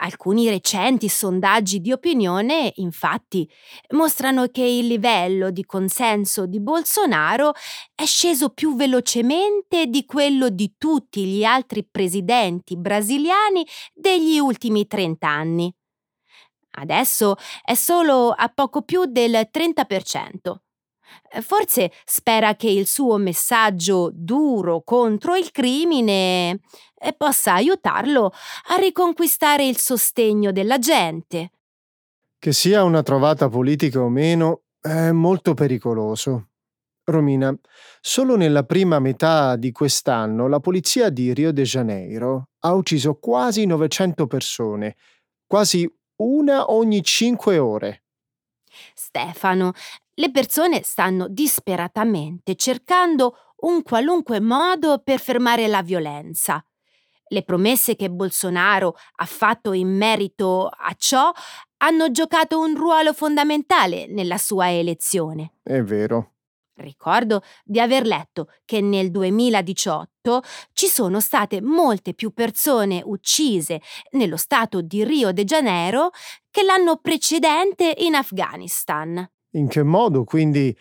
Alcuni 0.00 0.48
recenti 0.48 1.08
sondaggi 1.08 1.80
di 1.80 1.90
opinione, 1.90 2.72
infatti, 2.76 3.48
mostrano 3.90 4.46
che 4.46 4.62
il 4.62 4.86
livello 4.86 5.50
di 5.50 5.64
consenso 5.64 6.46
di 6.46 6.60
Bolsonaro 6.60 7.52
è 7.94 8.04
sceso 8.04 8.50
più 8.50 8.76
velocemente 8.76 9.86
di 9.86 10.04
quello 10.04 10.50
di 10.50 10.74
tutti 10.78 11.24
gli 11.24 11.42
altri 11.42 11.84
presidenti 11.84 12.76
brasiliani 12.76 13.66
degli 13.92 14.38
ultimi 14.38 14.86
30 14.86 15.28
anni. 15.28 15.74
Adesso 16.70 17.34
è 17.64 17.74
solo 17.74 18.30
a 18.30 18.48
poco 18.48 18.82
più 18.82 19.04
del 19.06 19.48
30%. 19.50 20.60
Forse 21.40 21.92
spera 22.04 22.54
che 22.54 22.68
il 22.68 22.86
suo 22.86 23.16
messaggio 23.16 24.10
duro 24.12 24.82
contro 24.82 25.36
il 25.36 25.50
crimine 25.50 26.60
e 27.00 27.12
possa 27.12 27.54
aiutarlo 27.54 28.32
a 28.68 28.76
riconquistare 28.76 29.66
il 29.66 29.78
sostegno 29.78 30.52
della 30.52 30.78
gente. 30.78 31.50
Che 32.38 32.52
sia 32.52 32.84
una 32.84 33.02
trovata 33.02 33.48
politica 33.48 34.00
o 34.00 34.08
meno, 34.08 34.62
è 34.80 35.10
molto 35.10 35.54
pericoloso. 35.54 36.48
Romina, 37.04 37.56
solo 38.00 38.36
nella 38.36 38.64
prima 38.64 38.98
metà 38.98 39.56
di 39.56 39.72
quest'anno 39.72 40.46
la 40.46 40.60
polizia 40.60 41.08
di 41.08 41.32
Rio 41.32 41.52
de 41.52 41.62
Janeiro 41.62 42.50
ha 42.60 42.74
ucciso 42.74 43.14
quasi 43.14 43.64
900 43.64 44.26
persone, 44.26 44.96
quasi 45.46 45.90
una 46.16 46.70
ogni 46.70 47.02
cinque 47.02 47.58
ore. 47.58 48.04
Stefano, 48.94 49.72
le 50.14 50.30
persone 50.30 50.82
stanno 50.82 51.28
disperatamente 51.28 52.56
cercando 52.56 53.54
un 53.60 53.82
qualunque 53.82 54.40
modo 54.40 54.98
per 54.98 55.18
fermare 55.18 55.66
la 55.66 55.82
violenza. 55.82 56.62
Le 57.28 57.42
promesse 57.42 57.96
che 57.96 58.10
Bolsonaro 58.10 58.96
ha 59.16 59.26
fatto 59.26 59.72
in 59.72 59.88
merito 59.88 60.66
a 60.66 60.94
ciò 60.96 61.30
hanno 61.78 62.10
giocato 62.10 62.58
un 62.60 62.74
ruolo 62.74 63.12
fondamentale 63.12 64.06
nella 64.06 64.38
sua 64.38 64.70
elezione. 64.72 65.54
È 65.62 65.80
vero. 65.82 66.32
Ricordo 66.78 67.42
di 67.64 67.80
aver 67.80 68.06
letto 68.06 68.50
che 68.64 68.80
nel 68.80 69.10
2018 69.10 70.42
ci 70.72 70.86
sono 70.86 71.18
state 71.18 71.60
molte 71.60 72.14
più 72.14 72.32
persone 72.32 73.02
uccise 73.04 73.80
nello 74.12 74.36
stato 74.36 74.80
di 74.80 75.04
Rio 75.04 75.32
de 75.32 75.42
Janeiro 75.42 76.10
che 76.50 76.62
l'anno 76.62 76.98
precedente 76.98 77.94
in 77.98 78.14
Afghanistan. 78.14 79.28
In 79.52 79.66
che 79.66 79.82
modo 79.82 80.22
quindi 80.22 80.76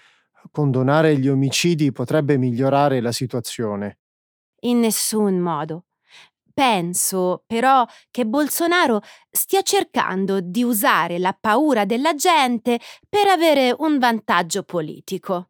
condonare 0.51 1.17
gli 1.17 1.27
omicidi 1.27 1.91
potrebbe 1.91 2.37
migliorare 2.37 3.01
la 3.01 3.11
situazione? 3.11 3.99
In 4.61 4.79
nessun 4.79 5.39
modo. 5.39 5.86
Penso 6.57 7.43
però 7.45 7.85
che 8.09 8.25
Bolsonaro 8.25 9.01
stia 9.29 9.61
cercando 9.61 10.39
di 10.41 10.63
usare 10.63 11.19
la 11.19 11.37
paura 11.39 11.85
della 11.85 12.15
gente 12.15 12.79
per 13.07 13.27
avere 13.27 13.75
un 13.77 13.99
vantaggio 13.99 14.63
politico. 14.63 15.49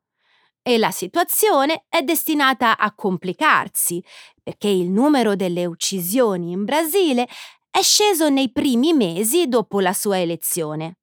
E 0.62 0.78
la 0.78 0.92
situazione 0.92 1.86
è 1.88 2.02
destinata 2.02 2.78
a 2.78 2.94
complicarsi, 2.94 4.04
perché 4.44 4.68
il 4.68 4.90
numero 4.90 5.38
delle 5.38 5.66
uccisioni 5.66 6.52
in 6.52 6.66
Brasile 6.66 7.26
è 7.72 7.82
sceso 7.82 8.28
nei 8.28 8.52
primi 8.52 8.92
mesi 8.92 9.48
dopo 9.48 9.80
la 9.80 9.94
sua 9.94 10.20
elezione 10.20 10.98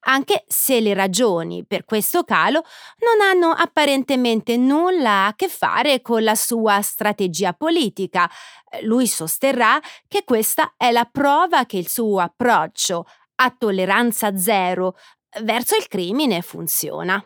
anche 0.00 0.44
se 0.46 0.80
le 0.80 0.94
ragioni 0.94 1.64
per 1.66 1.84
questo 1.84 2.24
calo 2.24 2.62
non 2.98 3.20
hanno 3.20 3.50
apparentemente 3.50 4.56
nulla 4.56 5.26
a 5.26 5.34
che 5.34 5.48
fare 5.48 6.00
con 6.00 6.22
la 6.22 6.34
sua 6.34 6.80
strategia 6.82 7.52
politica. 7.52 8.30
Lui 8.82 9.06
sosterrà 9.06 9.80
che 10.06 10.24
questa 10.24 10.74
è 10.76 10.90
la 10.90 11.08
prova 11.10 11.66
che 11.66 11.78
il 11.78 11.88
suo 11.88 12.20
approccio 12.20 13.06
a 13.36 13.54
tolleranza 13.56 14.36
zero 14.36 14.96
verso 15.42 15.76
il 15.76 15.86
crimine 15.88 16.42
funziona. 16.42 17.22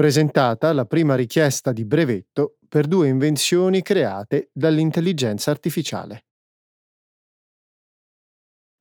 Presentata 0.00 0.72
la 0.72 0.86
prima 0.86 1.14
richiesta 1.14 1.72
di 1.72 1.84
brevetto 1.84 2.56
per 2.66 2.86
due 2.86 3.08
invenzioni 3.08 3.82
create 3.82 4.48
dall'intelligenza 4.50 5.50
artificiale. 5.50 6.24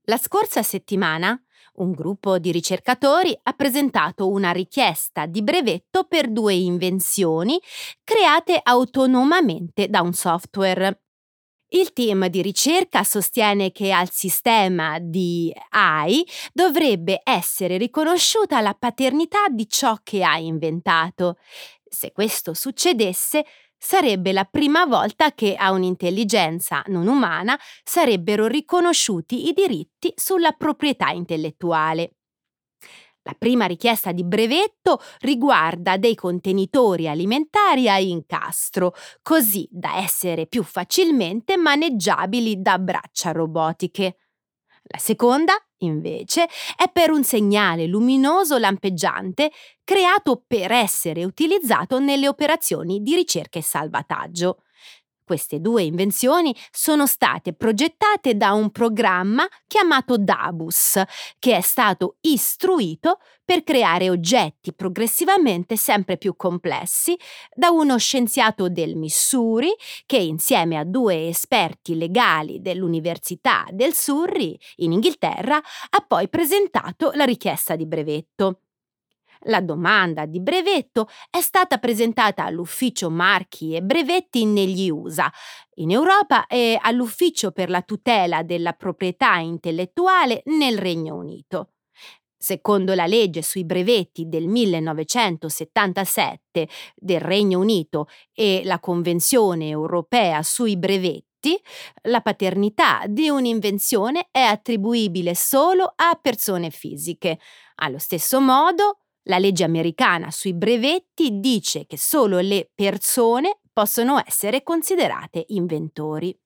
La 0.03 0.15
scorsa 0.15 0.63
settimana 0.63 1.37
un 1.73 1.91
gruppo 1.91 2.39
di 2.39 2.53
ricercatori 2.53 3.37
ha 3.43 3.51
presentato 3.51 4.29
una 4.29 4.51
richiesta 4.51 5.25
di 5.25 5.43
brevetto 5.43 6.05
per 6.05 6.31
due 6.31 6.53
invenzioni 6.53 7.59
create 8.01 8.57
autonomamente 8.63 9.89
da 9.89 9.99
un 9.99 10.13
software. 10.13 11.01
Il 11.71 11.93
team 11.93 12.27
di 12.27 12.41
ricerca 12.41 13.03
sostiene 13.03 13.71
che 13.71 13.91
al 13.91 14.09
sistema 14.11 14.97
di 14.99 15.53
AI 15.69 16.25
dovrebbe 16.51 17.21
essere 17.23 17.77
riconosciuta 17.77 18.59
la 18.59 18.73
paternità 18.73 19.47
di 19.49 19.67
ciò 19.69 19.95
che 20.01 20.23
ha 20.23 20.37
inventato. 20.37 21.37
Se 21.87 22.11
questo 22.11 22.55
succedesse, 22.55 23.45
sarebbe 23.77 24.33
la 24.33 24.45
prima 24.45 24.85
volta 24.85 25.31
che 25.33 25.55
a 25.55 25.71
un'intelligenza 25.71 26.83
non 26.87 27.07
umana 27.07 27.57
sarebbero 27.83 28.47
riconosciuti 28.47 29.47
i 29.47 29.53
diritti 29.53 30.11
sulla 30.15 30.51
proprietà 30.53 31.11
intellettuale. 31.11 32.15
La 33.29 33.35
prima 33.37 33.65
richiesta 33.67 34.11
di 34.11 34.23
brevetto 34.23 34.99
riguarda 35.19 35.97
dei 35.97 36.15
contenitori 36.15 37.07
alimentari 37.07 37.87
a 37.87 37.99
incastro, 37.99 38.95
così 39.21 39.67
da 39.69 39.97
essere 39.97 40.47
più 40.47 40.63
facilmente 40.63 41.55
maneggiabili 41.55 42.59
da 42.59 42.79
braccia 42.79 43.31
robotiche. 43.31 44.17
La 44.85 44.97
seconda, 44.97 45.53
invece, 45.79 46.47
è 46.75 46.89
per 46.91 47.11
un 47.11 47.23
segnale 47.23 47.85
luminoso 47.85 48.57
lampeggiante 48.57 49.51
creato 49.83 50.43
per 50.47 50.71
essere 50.71 51.23
utilizzato 51.23 51.99
nelle 51.99 52.27
operazioni 52.27 53.03
di 53.03 53.13
ricerca 53.13 53.59
e 53.59 53.61
salvataggio. 53.61 54.63
Queste 55.29 55.61
due 55.61 55.83
invenzioni 55.83 56.55
sono 56.71 57.05
state 57.05 57.53
progettate 57.53 58.35
da 58.35 58.53
un 58.53 58.71
programma 58.71 59.47
chiamato 59.67 60.17
Dabus, 60.17 60.99
che 61.37 61.55
è 61.55 61.61
stato 61.61 62.15
istruito 62.21 63.19
per 63.45 63.63
creare 63.63 64.09
oggetti 64.09 64.73
progressivamente 64.73 65.77
sempre 65.77 66.17
più 66.17 66.35
complessi 66.35 67.15
da 67.53 67.69
uno 67.69 67.99
scienziato 67.99 68.69
del 68.69 68.95
Missouri 68.95 69.71
che 70.07 70.17
insieme 70.17 70.77
a 70.77 70.83
due 70.83 71.27
esperti 71.27 71.95
legali 71.95 72.59
dell'Università 72.59 73.67
del 73.69 73.93
Surrey 73.93 74.57
in 74.77 74.93
Inghilterra 74.93 75.57
ha 75.57 76.05
poi 76.07 76.27
presentato 76.27 77.11
la 77.13 77.25
richiesta 77.25 77.75
di 77.75 77.85
brevetto. 77.85 78.61
La 79.43 79.61
domanda 79.61 80.25
di 80.25 80.41
brevetto 80.41 81.07
è 81.29 81.39
stata 81.39 81.77
presentata 81.77 82.43
all'Ufficio 82.43 83.09
Marchi 83.09 83.73
e 83.73 83.81
Brevetti 83.81 84.43
negli 84.43 84.89
USA, 84.89 85.31
in 85.75 85.91
Europa 85.91 86.45
e 86.47 86.77
all'Ufficio 86.81 87.51
per 87.51 87.69
la 87.69 87.81
tutela 87.81 88.43
della 88.43 88.73
proprietà 88.73 89.37
intellettuale 89.37 90.41
nel 90.45 90.77
Regno 90.77 91.15
Unito. 91.15 91.69
Secondo 92.41 92.95
la 92.95 93.05
legge 93.05 93.41
sui 93.41 93.65
brevetti 93.65 94.27
del 94.27 94.47
1977 94.47 96.69
del 96.95 97.19
Regno 97.19 97.59
Unito 97.59 98.07
e 98.33 98.61
la 98.63 98.79
Convenzione 98.79 99.67
europea 99.69 100.41
sui 100.43 100.77
brevetti, 100.77 101.59
la 102.03 102.21
paternità 102.21 103.03
di 103.07 103.27
un'invenzione 103.29 104.27
è 104.31 104.39
attribuibile 104.39 105.35
solo 105.35 105.91
a 105.95 106.17
persone 106.21 106.69
fisiche. 106.69 107.39
Allo 107.75 107.97
stesso 107.97 108.39
modo, 108.39 108.99
la 109.29 109.37
legge 109.37 109.63
americana 109.63 110.31
sui 110.31 110.53
brevetti 110.53 111.39
dice 111.39 111.85
che 111.85 111.97
solo 111.97 112.39
le 112.39 112.69
persone 112.73 113.59
possono 113.71 114.21
essere 114.25 114.63
considerate 114.63 115.45
inventori. 115.49 116.37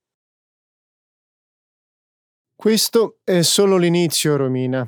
Questo 2.56 3.19
è 3.24 3.41
solo 3.41 3.78
l'inizio, 3.78 4.36
Romina. 4.36 4.88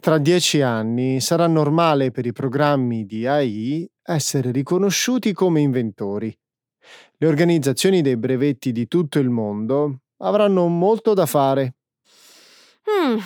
Tra 0.00 0.18
dieci 0.18 0.60
anni 0.60 1.20
sarà 1.20 1.46
normale 1.46 2.10
per 2.10 2.26
i 2.26 2.32
programmi 2.32 3.06
di 3.06 3.26
AI 3.26 3.88
essere 4.02 4.50
riconosciuti 4.50 5.32
come 5.32 5.60
inventori. 5.60 6.36
Le 7.18 7.26
organizzazioni 7.26 8.02
dei 8.02 8.16
brevetti 8.16 8.72
di 8.72 8.86
tutto 8.88 9.18
il 9.18 9.30
mondo 9.30 10.00
avranno 10.18 10.66
molto 10.68 11.14
da 11.14 11.26
fare. 11.26 11.76
Mm, 12.90 13.16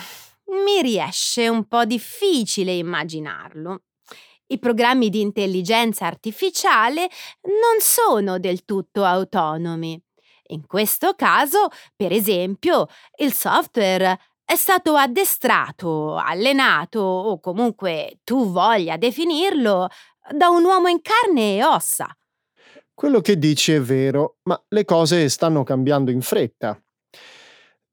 mi 0.63 0.81
riesce 0.81 1.47
un 1.49 1.67
po' 1.67 1.85
difficile 1.85 2.73
immaginarlo 2.73 3.83
i 4.51 4.59
programmi 4.59 5.09
di 5.09 5.21
intelligenza 5.21 6.05
artificiale 6.05 7.09
non 7.43 7.79
sono 7.79 8.39
del 8.39 8.65
tutto 8.65 9.03
autonomi. 9.03 10.01
In 10.47 10.67
questo 10.67 11.13
caso, 11.15 11.69
per 11.95 12.11
esempio, 12.11 12.87
il 13.17 13.33
software 13.33 14.19
è 14.43 14.55
stato 14.55 14.95
addestrato, 14.95 16.17
allenato 16.17 16.99
o 16.99 17.39
comunque 17.39 18.19
tu 18.23 18.51
voglia 18.51 18.97
definirlo 18.97 19.87
da 20.35 20.49
un 20.49 20.65
uomo 20.65 20.89
in 20.89 20.99
carne 21.01 21.55
e 21.55 21.63
ossa. 21.63 22.07
Quello 22.93 23.21
che 23.21 23.37
dici 23.37 23.71
è 23.71 23.81
vero, 23.81 24.39
ma 24.43 24.61
le 24.67 24.83
cose 24.83 25.29
stanno 25.29 25.63
cambiando 25.63 26.11
in 26.11 26.21
fretta. 26.21 26.79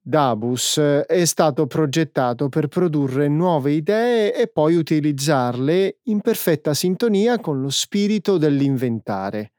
Dabus 0.09 0.79
è 1.07 1.25
stato 1.27 1.66
progettato 1.66 2.49
per 2.49 2.68
produrre 2.68 3.29
nuove 3.29 3.73
idee 3.73 4.35
e 4.35 4.49
poi 4.49 4.75
utilizzarle 4.75 5.99
in 6.05 6.23
perfetta 6.23 6.73
sintonia 6.73 7.38
con 7.38 7.61
lo 7.61 7.68
spirito 7.68 8.38
dell'inventare. 8.38 9.53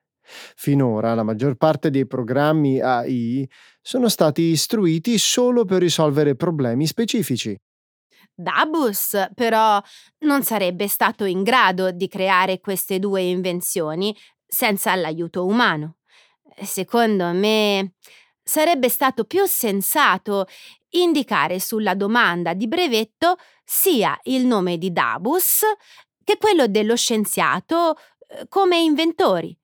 Finora 0.55 1.13
la 1.13 1.21
maggior 1.21 1.53
parte 1.53 1.91
dei 1.91 2.07
programmi 2.07 2.81
AI 2.81 3.47
sono 3.79 4.09
stati 4.09 4.41
istruiti 4.41 5.19
solo 5.19 5.65
per 5.65 5.81
risolvere 5.81 6.35
problemi 6.35 6.87
specifici. 6.87 7.55
Dabus, 8.33 9.29
però, 9.35 9.79
non 10.21 10.41
sarebbe 10.41 10.87
stato 10.87 11.25
in 11.25 11.43
grado 11.43 11.91
di 11.91 12.07
creare 12.07 12.59
queste 12.59 12.97
due 12.97 13.21
invenzioni 13.21 14.17
senza 14.47 14.95
l'aiuto 14.95 15.45
umano. 15.45 15.97
Secondo 16.61 17.31
me, 17.33 17.93
sarebbe 18.49 18.89
stato 18.89 19.25
più 19.25 19.45
sensato 19.45 20.47
indicare 20.89 21.59
sulla 21.59 21.93
domanda 21.93 22.55
di 22.55 22.67
brevetto 22.67 23.37
sia 23.63 24.19
il 24.23 24.47
nome 24.47 24.79
di 24.79 24.91
Dabus 24.91 25.61
che 26.23 26.37
quello 26.37 26.65
dello 26.67 26.95
scienziato 26.95 27.95
eh, 27.95 28.47
come 28.49 28.79
inventori. 28.79 29.55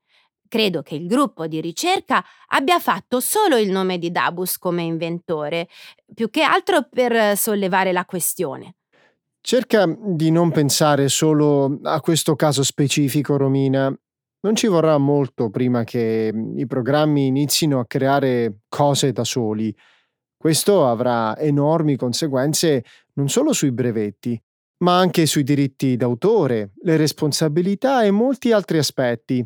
Credo 0.48 0.84
che 0.84 0.93
il 0.93 1.08
gruppo 1.08 1.48
di 1.48 1.60
ricerca 1.62 2.24
abbia 2.50 2.80
fatto 2.80 3.19
solo 3.19 3.58
il 3.58 3.71
nome 3.71 3.98
di 3.98 4.12
Dabus 4.12 4.60
come 4.60 4.84
inventore, 4.84 5.67
più 6.13 6.30
che 6.30 6.43
altro 6.43 6.88
per 6.88 7.36
sollevare 7.36 7.91
la 7.91 8.06
questione. 8.06 8.76
Cerca 9.41 9.86
di 9.88 10.30
non 10.30 10.52
pensare 10.52 11.10
solo 11.10 11.80
a 11.84 12.00
questo 12.02 12.36
caso 12.36 12.63
specifico, 12.63 13.36
Romina. 13.36 13.93
Non 14.45 14.55
ci 14.55 14.67
vorrà 14.67 14.99
molto 14.99 15.49
prima 15.49 15.84
che 15.84 16.29
mhmm, 16.31 16.60
i 16.60 16.67
programmi 16.67 17.25
inizino 17.25 17.79
a 17.79 17.88
creare 17.88 18.60
cose 18.69 19.12
da 19.12 19.23
soli. 19.23 19.75
Questo 20.38 20.88
avrà 20.88 21.36
enormi 21.36 21.95
conseguenze 21.95 22.84
non 23.13 23.27
solo 23.27 23.53
sui 23.53 23.71
brevetti, 23.71 24.39
ma 24.84 24.99
anche 24.99 25.25
sui 25.25 25.41
diritti 25.41 25.97
d'autore, 25.97 26.73
le 26.84 26.95
responsabilità 26.95 28.03
e 28.03 28.12
molti 28.12 28.51
altri 28.51 28.77
aspetti. 28.77 29.43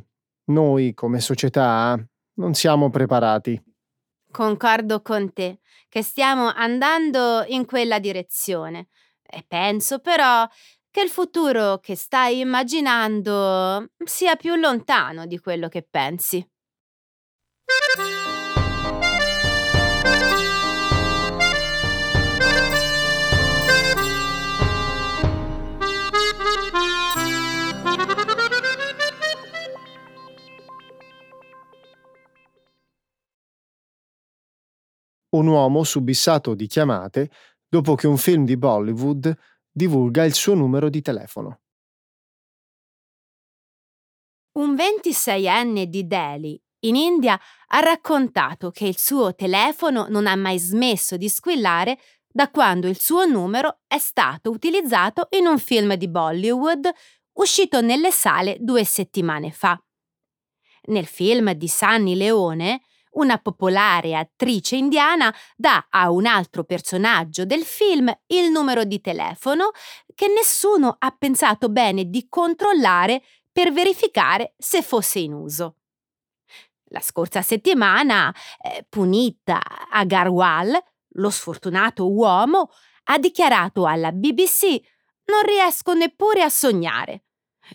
Noi, 0.47 0.93
come 0.93 1.21
società, 1.21 1.97
non 2.33 2.53
siamo 2.53 2.89
preparati. 2.89 3.57
Concordo 4.29 5.01
con 5.01 5.31
te 5.31 5.59
che 5.87 6.03
stiamo 6.03 6.51
andando 6.53 7.45
in 7.47 7.65
quella 7.65 7.99
direzione 7.99 8.89
e 9.23 9.45
penso 9.47 9.99
però 9.99 10.45
che 10.99 11.05
il 11.05 11.11
futuro 11.11 11.79
che 11.79 11.95
stai 11.95 12.39
immaginando 12.39 13.91
sia 14.03 14.35
più 14.35 14.55
lontano 14.55 15.25
di 15.25 15.39
quello 15.39 15.69
che 15.69 15.81
pensi. 15.89 16.45
Un 35.29 35.47
uomo 35.47 35.83
subissato 35.85 36.53
di 36.55 36.67
chiamate 36.67 37.29
dopo 37.69 37.95
che 37.95 38.07
un 38.07 38.17
film 38.17 38.43
di 38.43 38.57
Bollywood 38.57 39.33
divulga 39.79 40.25
il 40.25 40.33
suo 40.33 40.55
numero 40.55 40.89
di 40.89 41.01
telefono. 41.01 41.61
Un 44.59 44.75
26enne 44.75 45.83
di 45.85 46.05
Delhi, 46.05 46.61
in 46.79 46.97
India, 46.97 47.39
ha 47.67 47.79
raccontato 47.79 48.71
che 48.71 48.87
il 48.87 48.97
suo 48.97 49.33
telefono 49.35 50.07
non 50.09 50.27
ha 50.27 50.35
mai 50.35 50.59
smesso 50.59 51.15
di 51.15 51.29
squillare 51.29 51.97
da 52.27 52.49
quando 52.49 52.89
il 52.89 52.99
suo 52.99 53.25
numero 53.25 53.79
è 53.87 53.97
stato 53.99 54.51
utilizzato 54.51 55.29
in 55.31 55.47
un 55.47 55.57
film 55.57 55.93
di 55.93 56.09
Bollywood 56.09 56.89
uscito 57.37 57.79
nelle 57.79 58.11
sale 58.11 58.57
due 58.59 58.83
settimane 58.83 59.49
fa. 59.51 59.81
Nel 60.87 61.05
film 61.05 61.53
di 61.53 61.69
Sunny 61.69 62.15
Leone, 62.15 62.81
una 63.11 63.37
popolare 63.37 64.15
attrice 64.15 64.75
indiana 64.75 65.33
dà 65.55 65.87
a 65.89 66.11
un 66.11 66.25
altro 66.25 66.63
personaggio 66.63 67.45
del 67.45 67.63
film 67.63 68.13
il 68.27 68.51
numero 68.51 68.83
di 68.83 69.01
telefono 69.01 69.71
che 70.13 70.27
nessuno 70.27 70.95
ha 70.97 71.15
pensato 71.17 71.69
bene 71.69 72.09
di 72.09 72.27
controllare 72.29 73.23
per 73.51 73.71
verificare 73.71 74.53
se 74.57 74.81
fosse 74.81 75.19
in 75.19 75.33
uso. 75.33 75.75
La 76.91 77.01
scorsa 77.01 77.41
settimana, 77.41 78.33
eh, 78.61 78.85
Punita 78.87 79.61
Agarwal, 79.91 80.77
lo 81.13 81.29
sfortunato 81.29 82.11
uomo, 82.11 82.69
ha 83.05 83.17
dichiarato 83.17 83.85
alla 83.85 84.11
BBC 84.11 84.79
non 85.25 85.43
riesco 85.45 85.93
neppure 85.93 86.41
a 86.41 86.49
sognare. 86.49 87.25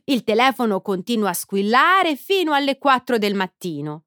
Il 0.04 0.24
telefono 0.24 0.80
continua 0.80 1.30
a 1.30 1.34
squillare 1.34 2.16
fino 2.16 2.52
alle 2.52 2.78
4 2.78 3.16
del 3.16 3.34
mattino, 3.34 4.03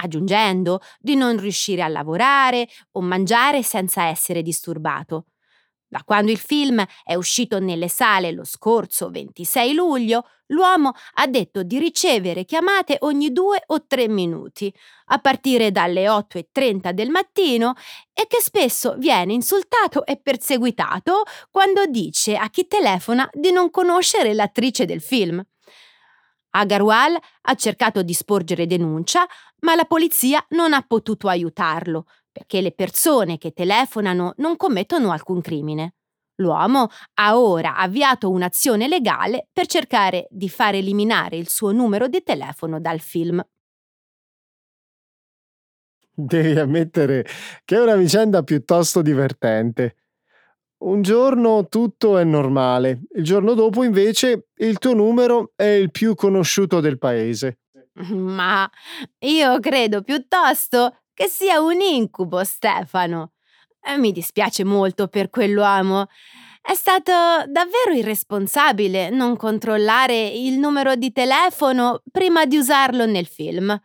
aggiungendo 0.00 0.80
di 0.98 1.14
non 1.14 1.38
riuscire 1.38 1.82
a 1.82 1.88
lavorare 1.88 2.68
o 2.92 3.00
mangiare 3.00 3.62
senza 3.62 4.04
essere 4.04 4.42
disturbato. 4.42 5.26
Da 5.92 6.02
quando 6.04 6.30
il 6.30 6.38
film 6.38 6.84
è 7.02 7.16
uscito 7.16 7.58
nelle 7.58 7.88
sale 7.88 8.30
lo 8.30 8.44
scorso 8.44 9.10
26 9.10 9.74
luglio, 9.74 10.24
l'uomo 10.46 10.92
ha 11.14 11.26
detto 11.26 11.64
di 11.64 11.80
ricevere 11.80 12.44
chiamate 12.44 12.96
ogni 13.00 13.32
due 13.32 13.60
o 13.66 13.84
tre 13.88 14.06
minuti, 14.06 14.72
a 15.06 15.18
partire 15.18 15.72
dalle 15.72 16.06
8.30 16.06 16.92
del 16.92 17.10
mattino, 17.10 17.74
e 18.12 18.28
che 18.28 18.40
spesso 18.40 18.94
viene 18.98 19.32
insultato 19.32 20.06
e 20.06 20.16
perseguitato 20.16 21.24
quando 21.50 21.84
dice 21.86 22.36
a 22.36 22.48
chi 22.50 22.68
telefona 22.68 23.28
di 23.32 23.50
non 23.50 23.68
conoscere 23.70 24.32
l'attrice 24.32 24.84
del 24.84 25.00
film. 25.00 25.44
Agarwal 26.50 27.16
ha 27.42 27.54
cercato 27.54 28.02
di 28.02 28.12
sporgere 28.12 28.66
denuncia, 28.66 29.26
ma 29.60 29.74
la 29.74 29.84
polizia 29.84 30.44
non 30.50 30.72
ha 30.72 30.82
potuto 30.82 31.28
aiutarlo 31.28 32.06
perché 32.32 32.60
le 32.60 32.72
persone 32.72 33.38
che 33.38 33.52
telefonano 33.52 34.34
non 34.36 34.56
commettono 34.56 35.10
alcun 35.10 35.40
crimine. 35.40 35.94
L'uomo 36.36 36.88
ha 37.14 37.38
ora 37.38 37.76
avviato 37.76 38.30
un'azione 38.30 38.88
legale 38.88 39.48
per 39.52 39.66
cercare 39.66 40.26
di 40.30 40.48
far 40.48 40.74
eliminare 40.74 41.36
il 41.36 41.48
suo 41.48 41.72
numero 41.72 42.08
di 42.08 42.22
telefono 42.22 42.80
dal 42.80 43.00
film. 43.00 43.44
Devi 46.14 46.58
ammettere 46.58 47.24
che 47.64 47.76
è 47.76 47.80
una 47.80 47.96
vicenda 47.96 48.42
piuttosto 48.42 49.00
divertente. 49.02 49.96
Un 50.80 51.02
giorno 51.02 51.68
tutto 51.68 52.16
è 52.16 52.24
normale, 52.24 53.02
il 53.14 53.22
giorno 53.22 53.52
dopo 53.52 53.82
invece 53.82 54.48
il 54.56 54.78
tuo 54.78 54.94
numero 54.94 55.52
è 55.54 55.64
il 55.64 55.90
più 55.90 56.14
conosciuto 56.14 56.80
del 56.80 56.96
paese. 56.96 57.60
Ma 58.10 58.68
io 59.18 59.60
credo 59.60 60.02
piuttosto 60.02 61.02
che 61.12 61.28
sia 61.28 61.60
un 61.60 61.80
incubo, 61.80 62.42
Stefano. 62.44 63.32
Eh, 63.82 63.98
mi 63.98 64.10
dispiace 64.10 64.64
molto 64.64 65.08
per 65.08 65.28
quell'uomo. 65.28 66.06
È 66.62 66.74
stato 66.74 67.12
davvero 67.12 67.92
irresponsabile 67.92 69.10
non 69.10 69.36
controllare 69.36 70.28
il 70.28 70.58
numero 70.58 70.94
di 70.94 71.12
telefono 71.12 72.02
prima 72.10 72.46
di 72.46 72.56
usarlo 72.56 73.04
nel 73.04 73.26
film. 73.26 73.78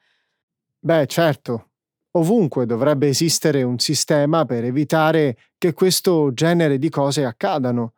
Beh, 0.79 1.08
certo. 1.08 1.71
Ovunque 2.17 2.65
dovrebbe 2.65 3.08
esistere 3.08 3.63
un 3.63 3.78
sistema 3.80 4.45
per 4.45 4.63
evitare 4.63 5.38
che 5.58 5.73
questo 5.73 6.34
genere 6.34 6.78
di 6.78 6.89
cose 6.89 7.25
accadano. 7.25 7.93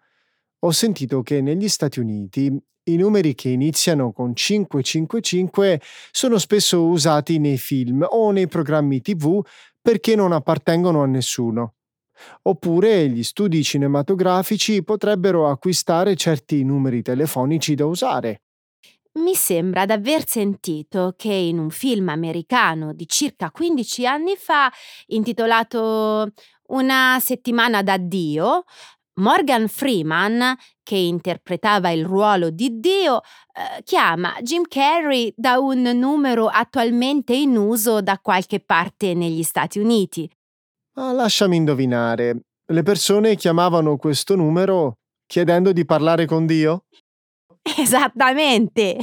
Ho 0.60 0.72
sentito 0.72 1.22
che 1.22 1.42
negli 1.42 1.70
Stati 1.70 2.00
Uniti 2.00 2.60
i 2.86 2.96
numeri 2.96 3.36
che 3.36 3.50
iniziano 3.50 4.12
con 4.12 4.36
555 4.36 5.82
sono 6.12 6.38
spesso 6.40 6.86
usati 6.86 7.38
nei 7.38 7.58
film 7.58 8.06
o 8.10 8.32
nei 8.32 8.48
programmi 8.48 9.02
TV 9.02 9.46
perché 9.80 10.16
non 10.16 10.32
appartengono 10.32 11.04
a 11.04 11.06
nessuno. 11.06 11.76
Oppure 12.44 13.08
gli 13.10 13.24
studi 13.24 13.62
cinematografici 13.62 14.84
potrebbero 14.84 15.48
acquistare 15.48 16.16
certi 16.16 16.64
numeri 16.64 17.04
telefonici 17.04 17.76
da 17.76 17.86
usare. 17.86 18.42
Mi 19.18 19.34
sembra 19.34 19.86
d'aver 19.86 20.28
sentito 20.28 21.16
che 21.18 21.34
in 21.34 21.58
un 21.58 21.72
film 21.72 22.10
americano 22.10 22.94
di 22.94 23.08
circa 23.08 23.50
15 23.50 24.06
anni 24.06 24.36
fa, 24.36 24.72
intitolato 25.08 26.32
Una 26.68 27.18
settimana 27.20 27.82
d'addio, 27.82 28.66
Morgan 29.16 29.68
Freeman, 29.68 30.56
che 30.84 30.98
interpretava 30.98 31.90
il 31.90 32.06
ruolo 32.06 32.52
di 32.52 32.80
Dio, 32.80 33.22
eh, 33.22 33.82
chiama 33.84 34.36
Jim 34.42 34.64
Carrey 34.68 35.34
da 35.36 35.58
un 35.58 35.82
numero 35.82 36.48
attualmente 36.48 37.34
in 37.34 37.58
uso 37.58 38.02
da 38.02 38.20
qualche 38.20 38.60
parte 38.60 39.16
negli 39.16 39.44
Stati 39.44 39.80
Uniti. 39.80 40.30
Ma 40.96 41.12
lasciami 41.12 41.56
indovinare, 41.56 42.42
le 42.66 42.84
persone 42.84 43.36
chiamavano 43.36 43.98
questo 43.98 44.36
numero 44.36 44.98
chiedendo 45.26 45.72
di 45.72 45.86
parlare 45.86 46.26
con 46.26 46.46
Dio? 46.46 46.84
Esattamente. 47.78 48.98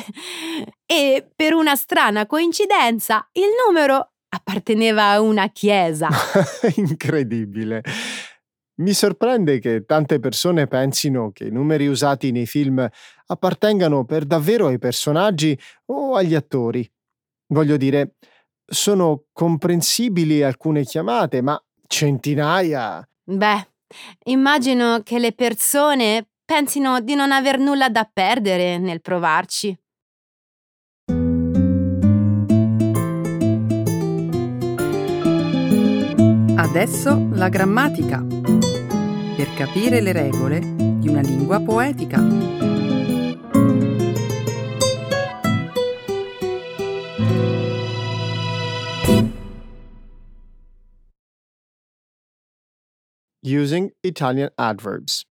E 0.87 1.29
per 1.35 1.55
una 1.55 1.77
strana 1.77 2.27
coincidenza, 2.27 3.29
il 3.33 3.51
numero 3.67 4.13
apparteneva 4.29 5.11
a 5.11 5.21
una 5.21 5.49
chiesa. 5.51 6.09
Incredibile. 6.77 7.83
Mi 8.77 8.93
sorprende 8.93 9.61
che 9.61 9.85
tante 9.85 10.19
persone 10.19 10.67
pensino 10.67 11.31
che 11.31 11.45
i 11.45 11.51
numeri 11.51 11.87
usati 11.87 12.33
nei 12.33 12.47
film 12.47 12.87
appartengano 13.27 14.05
per 14.05 14.25
davvero 14.25 14.67
ai 14.67 14.79
personaggi 14.79 15.57
o 15.87 16.17
agli 16.17 16.35
attori. 16.35 16.91
Voglio 17.49 17.77
dire, 17.77 18.17
sono 18.67 19.27
comprensibili 19.33 20.43
alcune 20.43 20.83
chiamate, 20.83 21.41
ma 21.41 21.63
centinaia. 21.87 23.09
Beh, 23.23 23.69
immagino 24.25 25.03
che 25.05 25.21
le 25.21 25.33
persone 25.33 26.31
pensino 26.45 27.01
di 27.01 27.15
non 27.15 27.33
aver 27.33 27.59
nulla 27.59 27.89
da 27.89 28.09
perdere 28.11 28.79
nel 28.79 29.01
provarci. 29.01 29.77
Adesso 36.57 37.29
la 37.33 37.49
grammatica. 37.49 38.25
Per 39.37 39.55
capire 39.55 40.01
le 40.01 40.13
regole 40.13 40.61
di 40.61 41.09
una 41.09 41.21
lingua 41.21 41.61
poetica. 41.61 42.21
Using 53.43 53.93
Italian 54.03 54.51
adverbs. 54.57 55.25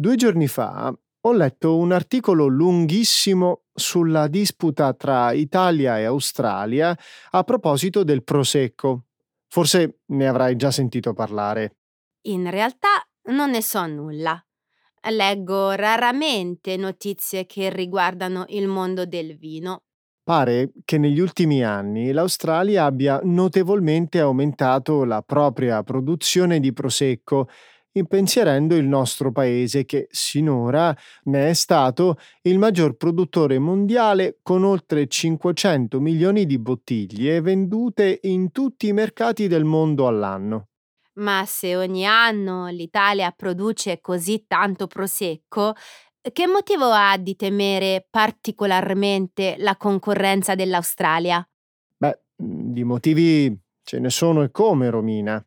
Due 0.00 0.16
giorni 0.16 0.48
fa 0.48 0.90
ho 1.20 1.32
letto 1.34 1.76
un 1.76 1.92
articolo 1.92 2.46
lunghissimo 2.46 3.64
sulla 3.74 4.28
disputa 4.28 4.94
tra 4.94 5.32
Italia 5.32 5.98
e 5.98 6.04
Australia 6.04 6.96
a 7.32 7.42
proposito 7.42 8.02
del 8.02 8.24
prosecco. 8.24 9.08
Forse 9.46 9.98
ne 10.06 10.26
avrai 10.26 10.56
già 10.56 10.70
sentito 10.70 11.12
parlare. 11.12 11.76
In 12.28 12.48
realtà 12.48 13.06
non 13.24 13.50
ne 13.50 13.60
so 13.60 13.84
nulla. 13.84 14.42
Leggo 15.10 15.72
raramente 15.72 16.78
notizie 16.78 17.44
che 17.44 17.68
riguardano 17.68 18.46
il 18.48 18.68
mondo 18.68 19.04
del 19.04 19.36
vino. 19.36 19.82
Pare 20.22 20.72
che 20.86 20.96
negli 20.96 21.20
ultimi 21.20 21.62
anni 21.62 22.12
l'Australia 22.12 22.86
abbia 22.86 23.20
notevolmente 23.22 24.18
aumentato 24.18 25.04
la 25.04 25.20
propria 25.20 25.82
produzione 25.82 26.58
di 26.58 26.72
prosecco, 26.72 27.48
impensierendo 27.92 28.76
il 28.76 28.86
nostro 28.86 29.32
paese 29.32 29.84
che 29.84 30.08
sinora 30.10 30.96
ne 31.24 31.50
è 31.50 31.52
stato 31.52 32.18
il 32.42 32.58
maggior 32.58 32.96
produttore 32.96 33.58
mondiale 33.58 34.38
con 34.42 34.64
oltre 34.64 35.06
500 35.06 36.00
milioni 36.00 36.46
di 36.46 36.58
bottiglie 36.58 37.40
vendute 37.40 38.20
in 38.22 38.52
tutti 38.52 38.88
i 38.88 38.92
mercati 38.92 39.48
del 39.48 39.64
mondo 39.64 40.06
all'anno. 40.06 40.68
Ma 41.14 41.44
se 41.46 41.76
ogni 41.76 42.06
anno 42.06 42.68
l'Italia 42.68 43.30
produce 43.32 44.00
così 44.00 44.44
tanto 44.46 44.86
prosecco, 44.86 45.74
che 46.32 46.46
motivo 46.46 46.90
ha 46.90 47.16
di 47.16 47.34
temere 47.34 48.06
particolarmente 48.08 49.56
la 49.58 49.76
concorrenza 49.76 50.54
dell'Australia? 50.54 51.46
Beh, 51.96 52.20
di 52.36 52.84
motivi 52.84 53.58
ce 53.82 53.98
ne 53.98 54.10
sono 54.10 54.42
e 54.42 54.50
come, 54.50 54.90
Romina. 54.90 55.44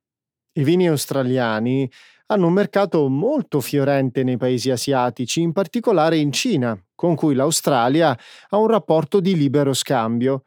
I 0.55 0.63
vini 0.63 0.87
australiani 0.87 1.89
hanno 2.33 2.47
un 2.47 2.53
mercato 2.53 3.07
molto 3.07 3.61
fiorente 3.61 4.23
nei 4.23 4.37
paesi 4.37 4.69
asiatici, 4.69 5.41
in 5.41 5.53
particolare 5.53 6.17
in 6.17 6.31
Cina, 6.31 6.77
con 6.93 7.15
cui 7.15 7.35
l'Australia 7.35 8.17
ha 8.49 8.57
un 8.57 8.67
rapporto 8.67 9.19
di 9.19 9.35
libero 9.35 9.73
scambio. 9.73 10.43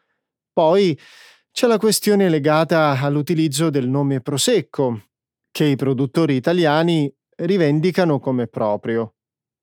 Poi 0.52 0.98
c'è 1.50 1.66
la 1.66 1.78
questione 1.78 2.28
legata 2.28 2.98
all'utilizzo 3.00 3.70
del 3.70 3.88
nome 3.88 4.20
Prosecco, 4.20 5.04
che 5.50 5.64
i 5.64 5.76
produttori 5.76 6.34
italiani 6.34 7.12
rivendicano 7.36 8.18
come 8.18 8.46
proprio. 8.46 9.14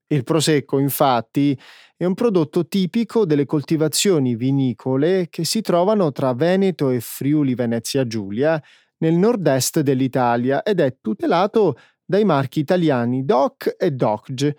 Il 0.07 0.23
Prosecco, 0.23 0.79
infatti, 0.79 1.59
è 1.95 2.05
un 2.05 2.13
prodotto 2.13 2.67
tipico 2.67 3.25
delle 3.25 3.45
coltivazioni 3.45 4.35
vinicole 4.35 5.27
che 5.29 5.43
si 5.45 5.61
trovano 5.61 6.11
tra 6.11 6.33
Veneto 6.33 6.89
e 6.89 6.99
Friuli 6.99 7.55
Venezia 7.55 8.05
Giulia, 8.05 8.61
nel 8.97 9.13
nord-est 9.13 9.81
dell'Italia, 9.81 10.63
ed 10.63 10.79
è 10.79 10.97
tutelato 11.01 11.77
dai 12.05 12.25
marchi 12.25 12.59
italiani 12.59 13.25
DOC 13.25 13.75
e 13.77 13.91
DOCG, 13.91 14.57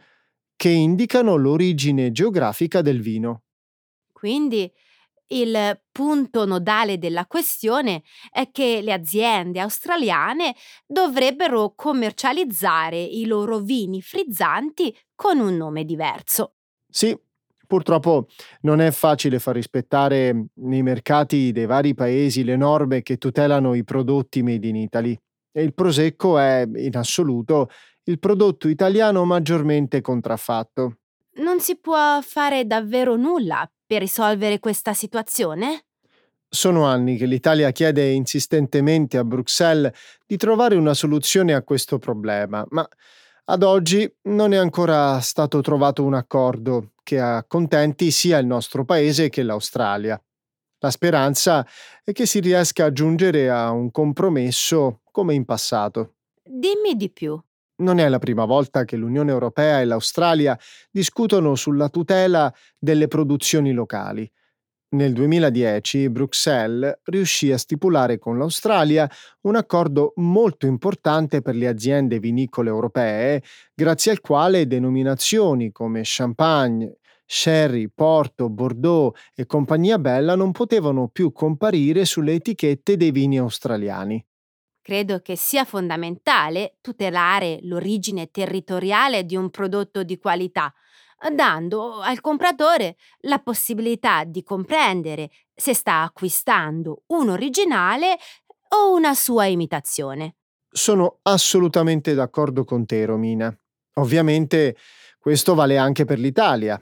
che 0.56 0.68
indicano 0.68 1.36
l'origine 1.36 2.12
geografica 2.12 2.80
del 2.80 3.00
vino. 3.00 3.42
Quindi 4.12 4.72
il 5.28 5.80
punto 5.90 6.44
nodale 6.44 6.98
della 6.98 7.26
questione 7.26 8.02
è 8.30 8.50
che 8.50 8.80
le 8.82 8.92
aziende 8.92 9.60
australiane 9.60 10.54
dovrebbero 10.86 11.72
commercializzare 11.74 13.00
i 13.00 13.26
loro 13.26 13.58
vini 13.58 14.02
frizzanti 14.02 14.94
con 15.14 15.38
un 15.38 15.56
nome 15.56 15.84
diverso. 15.84 16.54
Sì, 16.88 17.18
purtroppo 17.66 18.28
non 18.60 18.80
è 18.80 18.90
facile 18.90 19.38
far 19.38 19.54
rispettare 19.54 20.46
nei 20.54 20.82
mercati 20.82 21.52
dei 21.52 21.66
vari 21.66 21.94
paesi 21.94 22.44
le 22.44 22.56
norme 22.56 23.02
che 23.02 23.16
tutelano 23.16 23.74
i 23.74 23.82
prodotti 23.82 24.42
made 24.42 24.66
in 24.66 24.76
Italy. 24.76 25.18
E 25.56 25.62
il 25.62 25.72
Prosecco 25.72 26.36
è, 26.36 26.68
in 26.74 26.96
assoluto, 26.96 27.70
il 28.04 28.18
prodotto 28.18 28.66
italiano 28.66 29.24
maggiormente 29.24 30.00
contraffatto. 30.00 30.96
Non 31.34 31.60
si 31.60 31.76
può 31.76 32.20
fare 32.22 32.66
davvero 32.66 33.14
nulla 33.14 33.70
per 33.86 34.00
risolvere 34.00 34.58
questa 34.58 34.94
situazione? 34.94 35.84
Sono 36.48 36.86
anni 36.86 37.16
che 37.16 37.26
l'Italia 37.26 37.70
chiede 37.70 38.10
insistentemente 38.10 39.16
a 39.16 39.22
Bruxelles 39.22 39.92
di 40.26 40.36
trovare 40.36 40.74
una 40.74 40.94
soluzione 40.94 41.54
a 41.54 41.62
questo 41.62 41.98
problema, 41.98 42.64
ma 42.70 42.88
ad 43.44 43.62
oggi 43.62 44.12
non 44.22 44.52
è 44.52 44.56
ancora 44.56 45.20
stato 45.20 45.60
trovato 45.60 46.02
un 46.02 46.14
accordo 46.14 46.94
che 47.04 47.20
accontenti 47.20 48.10
sia 48.10 48.38
il 48.38 48.46
nostro 48.46 48.84
paese 48.84 49.28
che 49.28 49.44
l'Australia. 49.44 50.20
La 50.78 50.90
speranza 50.90 51.64
è 52.02 52.10
che 52.10 52.26
si 52.26 52.40
riesca 52.40 52.86
a 52.86 52.92
giungere 52.92 53.50
a 53.50 53.70
un 53.70 53.92
compromesso 53.92 55.00
come 55.14 55.32
in 55.34 55.44
passato. 55.44 56.14
Dimmi 56.42 56.96
di 56.96 57.08
più. 57.08 57.40
Non 57.76 58.00
è 58.00 58.08
la 58.08 58.18
prima 58.18 58.44
volta 58.44 58.84
che 58.84 58.96
l'Unione 58.96 59.30
Europea 59.30 59.80
e 59.80 59.84
l'Australia 59.84 60.58
discutono 60.90 61.54
sulla 61.54 61.88
tutela 61.88 62.52
delle 62.76 63.06
produzioni 63.06 63.70
locali. 63.72 64.28
Nel 64.94 65.12
2010 65.12 66.08
Bruxelles 66.08 66.98
riuscì 67.04 67.52
a 67.52 67.58
stipulare 67.58 68.18
con 68.18 68.38
l'Australia 68.38 69.08
un 69.42 69.54
accordo 69.54 70.14
molto 70.16 70.66
importante 70.66 71.42
per 71.42 71.54
le 71.54 71.68
aziende 71.68 72.18
vinicole 72.18 72.70
europee, 72.70 73.42
grazie 73.72 74.10
al 74.10 74.20
quale 74.20 74.66
denominazioni 74.66 75.70
come 75.70 76.00
champagne, 76.02 76.98
sherry, 77.24 77.88
porto, 77.88 78.50
bordeaux 78.50 79.16
e 79.32 79.46
compagnia 79.46 79.98
bella 80.00 80.34
non 80.34 80.50
potevano 80.50 81.08
più 81.08 81.30
comparire 81.32 82.04
sulle 82.04 82.34
etichette 82.34 82.96
dei 82.96 83.12
vini 83.12 83.38
australiani. 83.38 84.24
Credo 84.84 85.20
che 85.20 85.34
sia 85.34 85.64
fondamentale 85.64 86.76
tutelare 86.82 87.58
l'origine 87.62 88.30
territoriale 88.30 89.24
di 89.24 89.34
un 89.34 89.48
prodotto 89.48 90.02
di 90.02 90.18
qualità, 90.18 90.74
dando 91.34 92.00
al 92.02 92.20
compratore 92.20 92.96
la 93.20 93.38
possibilità 93.38 94.24
di 94.24 94.42
comprendere 94.42 95.30
se 95.54 95.72
sta 95.72 96.02
acquistando 96.02 97.04
un 97.06 97.30
originale 97.30 98.18
o 98.76 98.92
una 98.94 99.14
sua 99.14 99.46
imitazione. 99.46 100.34
Sono 100.68 101.20
assolutamente 101.22 102.12
d'accordo 102.12 102.64
con 102.64 102.84
te, 102.84 103.06
Romina. 103.06 103.58
Ovviamente 103.94 104.76
questo 105.18 105.54
vale 105.54 105.78
anche 105.78 106.04
per 106.04 106.18
l'Italia, 106.18 106.78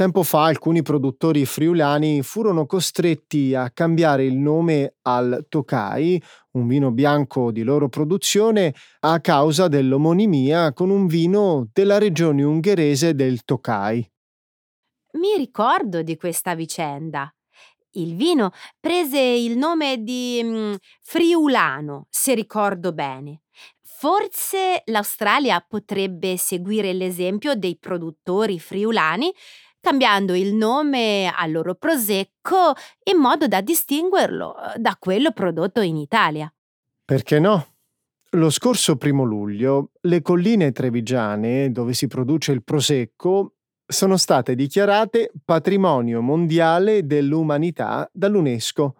Tempo 0.00 0.22
fa 0.22 0.44
alcuni 0.44 0.80
produttori 0.80 1.44
friulani 1.44 2.22
furono 2.22 2.64
costretti 2.64 3.54
a 3.54 3.68
cambiare 3.68 4.24
il 4.24 4.34
nome 4.34 4.94
al 5.02 5.44
Tokai, 5.46 6.22
un 6.52 6.66
vino 6.66 6.90
bianco 6.90 7.50
di 7.50 7.62
loro 7.62 7.90
produzione, 7.90 8.74
a 9.00 9.20
causa 9.20 9.68
dell'omonimia 9.68 10.72
con 10.72 10.88
un 10.88 11.06
vino 11.06 11.68
della 11.70 11.98
regione 11.98 12.42
ungherese 12.42 13.14
del 13.14 13.44
Tokai. 13.44 14.10
Mi 15.18 15.36
ricordo 15.36 16.00
di 16.00 16.16
questa 16.16 16.54
vicenda. 16.54 17.30
Il 17.90 18.16
vino 18.16 18.52
prese 18.80 19.18
il 19.20 19.58
nome 19.58 20.02
di 20.02 20.40
mm, 20.42 20.74
Friulano, 21.02 22.06
se 22.08 22.32
ricordo 22.32 22.94
bene. 22.94 23.42
Forse 23.82 24.82
l'Australia 24.86 25.60
potrebbe 25.60 26.38
seguire 26.38 26.94
l'esempio 26.94 27.54
dei 27.54 27.76
produttori 27.76 28.58
friulani 28.58 29.30
cambiando 29.80 30.34
il 30.34 30.54
nome 30.54 31.32
al 31.34 31.50
loro 31.50 31.74
prosecco 31.74 32.74
in 33.10 33.18
modo 33.18 33.48
da 33.48 33.60
distinguerlo 33.60 34.54
eh, 34.56 34.78
da 34.78 34.96
quello 34.98 35.32
prodotto 35.32 35.80
in 35.80 35.96
Italia. 35.96 36.52
Perché 37.04 37.38
no? 37.38 37.66
Lo 38.34 38.50
scorso 38.50 38.96
primo 38.96 39.24
luglio 39.24 39.90
le 40.02 40.22
colline 40.22 40.70
trevigiane, 40.70 41.72
dove 41.72 41.94
si 41.94 42.06
produce 42.06 42.52
il 42.52 42.62
prosecco, 42.62 43.54
sono 43.84 44.16
state 44.16 44.54
dichiarate 44.54 45.32
patrimonio 45.44 46.20
mondiale 46.20 47.04
dell'umanità 47.04 48.08
dall'UNESCO. 48.12 48.94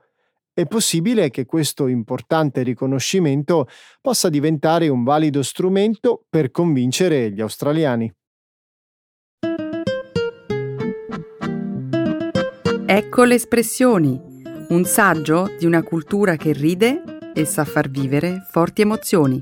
È 0.52 0.66
possibile 0.66 1.30
che 1.30 1.46
questo 1.46 1.86
importante 1.86 2.62
riconoscimento 2.62 3.68
possa 4.00 4.28
diventare 4.28 4.88
un 4.88 5.04
valido 5.04 5.44
strumento 5.44 6.26
per 6.28 6.50
convincere 6.50 7.30
gli 7.30 7.40
australiani. 7.40 8.12
Ecco 12.92 13.22
le 13.22 13.36
espressioni, 13.36 14.20
un 14.70 14.84
saggio 14.84 15.46
di 15.56 15.64
una 15.64 15.80
cultura 15.84 16.34
che 16.34 16.52
ride 16.52 17.20
e 17.32 17.44
sa 17.44 17.64
far 17.64 17.88
vivere 17.88 18.44
forti 18.50 18.80
emozioni. 18.80 19.40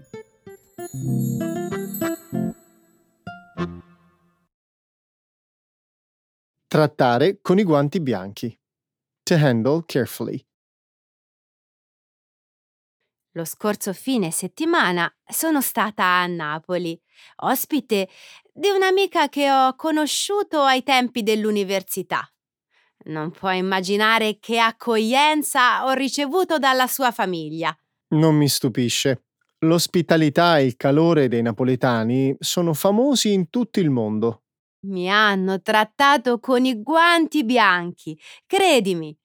Trattare 6.66 7.38
con 7.40 7.58
i 7.58 7.62
guanti 7.62 8.00
bianchi. 8.00 8.54
To 9.22 9.34
handle 9.34 9.82
carefully. 9.86 10.46
Lo 13.30 13.46
scorso 13.46 13.94
fine 13.94 14.30
settimana 14.30 15.10
sono 15.26 15.62
stata 15.62 16.04
a 16.04 16.26
Napoli, 16.26 17.00
ospite 17.36 18.10
di 18.52 18.68
un'amica 18.68 19.30
che 19.30 19.50
ho 19.50 19.74
conosciuto 19.74 20.60
ai 20.60 20.82
tempi 20.82 21.22
dell'università. 21.22 22.30
Non 23.06 23.30
puoi 23.30 23.58
immaginare 23.58 24.38
che 24.38 24.58
accoglienza 24.58 25.86
ho 25.86 25.92
ricevuto 25.92 26.58
dalla 26.58 26.86
sua 26.86 27.10
famiglia. 27.10 27.76
Non 28.08 28.34
mi 28.34 28.48
stupisce. 28.48 29.24
L'ospitalità 29.60 30.58
e 30.58 30.64
il 30.64 30.76
calore 30.76 31.28
dei 31.28 31.42
napoletani 31.42 32.36
sono 32.38 32.74
famosi 32.74 33.32
in 33.32 33.50
tutto 33.50 33.80
il 33.80 33.90
mondo. 33.90 34.42
Mi 34.86 35.10
hanno 35.10 35.60
trattato 35.60 36.38
con 36.38 36.64
i 36.64 36.80
guanti 36.80 37.44
bianchi, 37.44 38.18
credimi. 38.46 39.16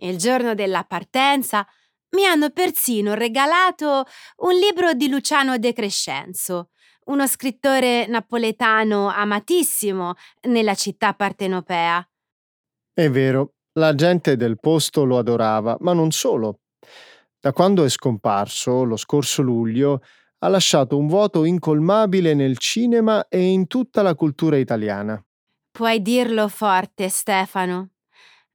Il 0.00 0.16
giorno 0.16 0.54
della 0.54 0.84
partenza 0.84 1.66
mi 2.10 2.24
hanno 2.24 2.50
persino 2.50 3.12
regalato 3.14 4.04
un 4.38 4.54
libro 4.54 4.94
di 4.94 5.08
Luciano 5.08 5.58
De 5.58 5.74
Crescenzo, 5.74 6.70
uno 7.06 7.26
scrittore 7.26 8.06
napoletano 8.06 9.08
amatissimo 9.08 10.14
nella 10.42 10.74
città 10.74 11.12
partenopea. 11.12 12.06
È 12.98 13.08
vero, 13.08 13.52
la 13.74 13.94
gente 13.94 14.36
del 14.36 14.58
posto 14.58 15.04
lo 15.04 15.18
adorava, 15.18 15.76
ma 15.82 15.92
non 15.92 16.10
solo. 16.10 16.62
Da 17.38 17.52
quando 17.52 17.84
è 17.84 17.88
scomparso, 17.88 18.82
lo 18.82 18.96
scorso 18.96 19.40
luglio, 19.40 20.02
ha 20.38 20.48
lasciato 20.48 20.98
un 20.98 21.06
vuoto 21.06 21.44
incolmabile 21.44 22.34
nel 22.34 22.58
cinema 22.58 23.28
e 23.28 23.40
in 23.40 23.68
tutta 23.68 24.02
la 24.02 24.16
cultura 24.16 24.56
italiana. 24.56 25.24
Puoi 25.70 26.02
dirlo 26.02 26.48
forte, 26.48 27.08
Stefano. 27.08 27.90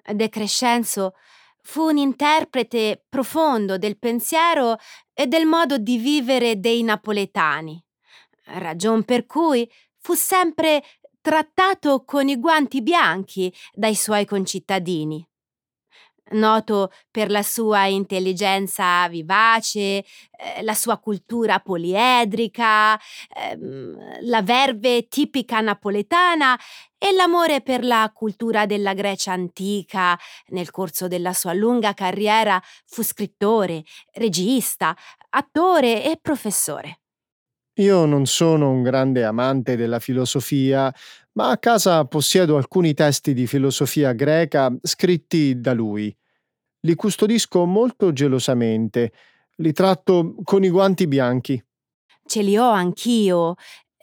De 0.06 0.27
Crescenzo 0.27 1.13
fu 1.62 1.84
un 1.84 1.95
interprete 1.95 3.01
profondo 3.08 3.77
del 3.77 3.97
pensiero 3.97 4.75
e 5.13 5.25
del 5.25 5.45
modo 5.45 5.77
di 5.77 5.97
vivere 5.97 6.60
dei 6.60 6.84
napoletani, 6.84 7.82
ragion 8.47 9.06
per 9.06 9.25
cui 9.25 9.71
fu 9.99 10.15
sempre 10.15 10.84
trattato 11.24 12.04
con 12.04 12.28
i 12.28 12.38
guanti 12.38 12.82
bianchi 12.82 13.52
dai 13.74 13.96
suoi 13.96 14.26
concittadini. 14.26 15.26
noto 16.32 16.92
per 17.12 17.30
la 17.30 17.44
sua 17.44 17.86
intelligenza 17.86 19.08
vivace, 19.10 19.78
eh, 19.98 20.06
la 20.62 20.74
sua 20.74 20.98
cultura 20.98 21.60
poliedrica, 21.60 23.00
ehm, 23.36 24.22
la 24.22 24.42
verve 24.42 25.08
tipica 25.08 25.60
napoletana 25.60 26.58
e 26.98 27.12
l'amore 27.14 27.62
per 27.62 27.84
la 27.84 28.10
cultura 28.14 28.66
della 28.66 28.94
Grecia 28.94 29.34
antica. 29.34 30.18
Nel 30.48 30.72
corso 30.72 31.08
della 31.08 31.34
sua 31.34 31.54
lunga 31.54 31.94
carriera 31.94 32.60
fu 32.86 33.04
scrittore, 33.04 33.84
regista, 34.14 34.96
attore 35.30 36.04
e 36.04 36.18
professore. 36.22 37.03
Io 37.78 38.06
non 38.06 38.28
sono 38.28 38.70
un 38.70 38.84
grande 38.84 39.24
amante 39.24 39.76
della 39.76 39.98
filosofia, 40.00 40.94
ma 41.32 41.50
a 41.50 41.58
casa 41.58 42.06
possiedo 42.06 42.56
alcuni 42.56 42.94
testi 42.94 43.34
di 43.34 43.48
filosofia 43.48 44.12
greca 44.14 44.72
scritti 44.84 45.60
da 45.60 45.74
lui. 45.74 46.16
Li 46.82 46.94
custodisco 46.94 47.66
molto 47.66 48.14
gelosamente, 48.14 49.12
li 49.56 49.72
tratto 49.72 50.36
con 50.44 50.64
i 50.64 50.70
guanti 50.70 51.08
bianchi. 51.08 51.64
Ce 52.26 52.44
li 52.44 52.56
ho 52.58 52.70
anch'io. 52.70 53.56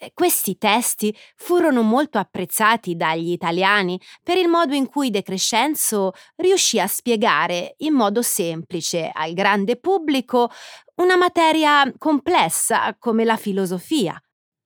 Eh, 0.02 0.12
questi 0.14 0.56
testi 0.56 1.14
furono 1.36 1.82
molto 1.82 2.16
apprezzati 2.16 2.96
dagli 2.96 3.32
italiani 3.32 4.00
per 4.22 4.38
il 4.38 4.48
modo 4.48 4.74
in 4.74 4.86
cui 4.86 5.10
De 5.10 5.22
Crescenzo 5.22 6.12
riuscì 6.36 6.80
a 6.80 6.86
spiegare 6.86 7.74
in 7.78 7.92
modo 7.92 8.22
semplice 8.22 9.10
al 9.12 9.34
grande 9.34 9.76
pubblico 9.76 10.50
una 10.96 11.16
materia 11.16 11.92
complessa 11.98 12.96
come 12.98 13.24
la 13.24 13.36
filosofia. 13.36 14.18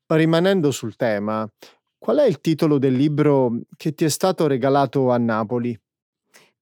Rimanendo 0.07 0.71
sul 0.71 0.95
tema, 0.95 1.49
qual 1.99 2.19
è 2.19 2.27
il 2.27 2.41
titolo 2.41 2.79
del 2.79 2.95
libro 2.95 3.59
che 3.77 3.93
ti 3.93 4.05
è 4.05 4.09
stato 4.09 4.47
regalato 4.47 5.11
a 5.11 5.19
Napoli? 5.19 5.77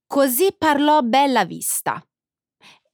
Così 0.06 0.54
parlò 0.56 1.02
Bella 1.02 1.44
Vista. 1.44 2.02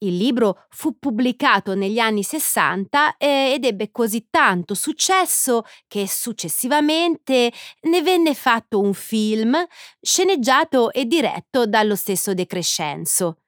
Il 0.00 0.16
libro 0.16 0.66
fu 0.70 0.96
pubblicato 0.96 1.74
negli 1.74 1.98
anni 1.98 2.22
60 2.22 3.16
eh, 3.16 3.52
ed 3.54 3.64
ebbe 3.64 3.90
così 3.90 4.28
tanto 4.30 4.74
successo 4.74 5.64
che 5.88 6.06
successivamente 6.06 7.52
ne 7.82 8.02
venne 8.02 8.34
fatto 8.34 8.80
un 8.80 8.94
film 8.94 9.56
sceneggiato 10.00 10.92
e 10.92 11.04
diretto 11.04 11.66
dallo 11.66 11.96
stesso 11.96 12.32
De 12.32 12.46
Crescenzo. 12.46 13.38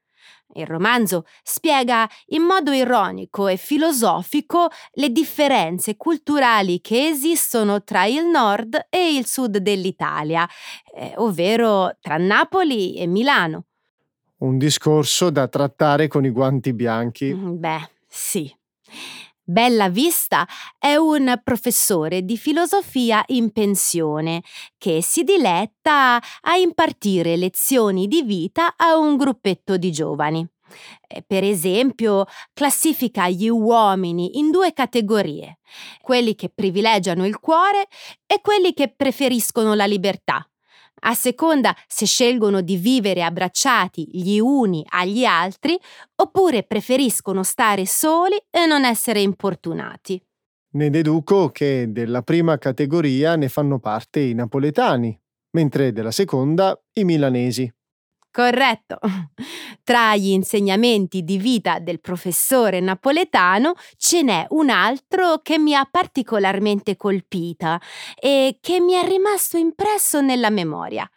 Il 0.55 0.67
romanzo 0.67 1.25
spiega 1.45 2.09
in 2.29 2.43
modo 2.43 2.73
ironico 2.73 3.47
e 3.47 3.57
filosofico 3.57 4.69
le 4.95 5.11
differenze 5.11 5.97
culturali 5.97 6.81
che 6.81 7.07
esistono 7.07 7.85
tra 7.85 8.07
il 8.07 8.25
nord 8.25 8.89
e 8.91 9.15
il 9.15 9.27
sud 9.27 9.59
dell'Italia, 9.59 10.49
eh, 10.97 11.13
ovvero 11.19 11.97
tra 12.01 12.17
Napoli 12.17 12.97
e 12.97 13.07
Milano. 13.07 13.67
Un 14.41 14.57
discorso 14.57 15.29
da 15.29 15.49
trattare 15.49 16.09
con 16.09 16.25
i 16.25 16.31
guanti 16.31 16.73
bianchi. 16.73 17.35
Mm, 17.35 17.59
beh, 17.59 17.89
sì. 18.09 18.51
Bella 19.43 19.91
Vista 19.91 20.47
è 20.79 20.95
un 20.95 21.39
professore 21.45 22.25
di 22.25 22.39
filosofia 22.39 23.23
in 23.29 23.53
pensione 23.53 24.43
che 24.79 25.03
si 25.03 25.25
diletta 25.25 26.19
a 26.41 26.57
impartire 26.57 27.37
lezioni 27.37 28.07
di 28.07 28.23
vita 28.23 28.77
a 28.77 28.97
un 28.97 29.17
gruppetto 29.17 29.77
di 29.77 29.93
giovani. 29.93 30.47
Eh, 31.07 31.23
per 31.27 31.45
esempio, 31.45 32.25
classifica 32.55 33.29
gli 33.29 33.49
uomini 33.49 34.39
in 34.39 34.51
due 34.51 34.73
categorie, 34.73 35.59
quelli 36.01 36.35
che 36.35 36.49
privilegiano 36.49 37.27
il 37.27 37.39
cuore 37.41 37.89
e 38.25 38.41
quelli 38.41 38.73
che 38.73 38.89
preferiscono 38.89 39.75
la 39.75 39.85
libertà 39.85 40.50
a 41.01 41.15
seconda 41.15 41.75
se 41.87 42.07
scelgono 42.07 42.61
di 42.61 42.77
vivere 42.77 43.23
abbracciati 43.23 44.09
gli 44.13 44.39
uni 44.39 44.85
agli 44.91 45.25
altri 45.25 45.79
oppure 46.17 46.63
preferiscono 46.63 47.43
stare 47.43 47.87
soli 47.87 48.37
e 48.51 48.67
non 48.67 48.85
essere 48.85 49.21
importunati. 49.21 50.23
Ne 50.73 50.91
deduco 50.91 51.49
che 51.49 51.87
della 51.89 52.23
prima 52.23 52.57
categoria 52.59 53.35
ne 53.37 53.49
fanno 53.49 53.81
parte 53.81 54.21
i 54.21 54.35
napoletani, 54.35 55.19
mentre 55.53 55.93
della 55.93 56.13
seconda 56.13 56.81
i 56.95 57.05
milanesi. 57.05 57.73
Corretto. 58.33 58.99
Tra 59.83 60.15
gli 60.15 60.29
insegnamenti 60.29 61.25
di 61.25 61.37
vita 61.37 61.81
del 61.81 62.01
professore 62.01 62.79
napoletano 62.81 63.75
ce 63.97 64.23
n'è 64.23 64.47
un 64.51 64.71
altro 64.71 65.39
che 65.43 65.59
mi 65.59 65.75
ha 65.75 65.85
particolarmente 65.91 66.97
colpita 66.97 67.81
e 68.15 68.59
che 68.61 68.81
mi 68.81 68.93
è 68.93 69.05
rimasto 69.05 69.57
impresso 69.57 70.21
nella 70.21 70.51
memoria. 70.51 71.11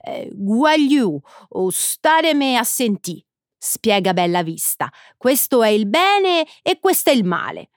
Eh, 0.00 0.28
Guagliù, 0.32 1.20
o 1.50 1.70
stareme 1.70 2.56
a 2.56 2.64
sentì, 2.64 3.24
spiega 3.56 4.12
Bella 4.12 4.42
Vista. 4.42 4.90
Questo 5.16 5.62
è 5.62 5.68
il 5.68 5.86
bene 5.86 6.44
e 6.62 6.78
questo 6.80 7.10
è 7.10 7.12
il 7.12 7.24
male. 7.24 7.68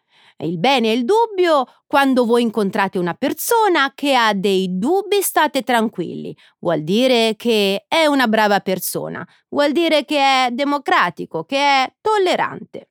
Il 0.41 0.57
bene 0.57 0.89
e 0.89 0.93
il 0.93 1.03
dubbio, 1.03 1.65
quando 1.85 2.25
voi 2.25 2.43
incontrate 2.43 2.97
una 2.97 3.13
persona 3.13 3.91
che 3.93 4.15
ha 4.15 4.33
dei 4.33 4.77
dubbi 4.77 5.21
state 5.21 5.63
tranquilli, 5.63 6.35
vuol 6.59 6.83
dire 6.83 7.35
che 7.35 7.83
è 7.87 8.05
una 8.05 8.27
brava 8.27 8.61
persona, 8.61 9.27
vuol 9.49 9.73
dire 9.73 10.05
che 10.05 10.17
è 10.17 10.49
democratico, 10.51 11.43
che 11.43 11.57
è 11.57 11.93
tollerante. 11.99 12.89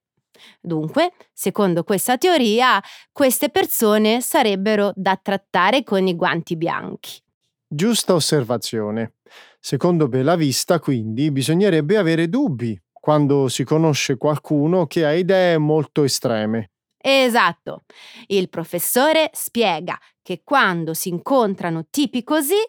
Dunque, 0.61 1.13
secondo 1.33 1.85
questa 1.85 2.19
teoria, 2.19 2.83
queste 3.13 3.49
persone 3.49 4.21
sarebbero 4.21 4.93
da 4.95 5.19
trattare 5.21 5.83
con 5.85 6.07
i 6.07 6.15
guanti 6.15 6.55
bianchi. 6.57 7.19
Giusta 7.67 8.15
osservazione. 8.15 9.15
Secondo 9.59 10.07
Bellavista, 10.09 10.79
quindi, 10.79 11.31
bisognerebbe 11.31 11.97
avere 11.97 12.29
dubbi 12.29 12.79
quando 12.93 13.49
si 13.49 13.65
conosce 13.65 14.17
qualcuno 14.17 14.87
che 14.87 15.05
ha 15.07 15.15
idee 15.15 15.57
molto 15.57 16.05
estreme. 16.05 16.73
Esatto. 17.01 17.85
Il 18.27 18.49
professore 18.49 19.31
spiega 19.33 19.99
che 20.23 20.43
quando 20.45 20.93
si 20.93 21.09
incontrano 21.09 21.87
tipi 21.89 22.23
così, 22.23 22.61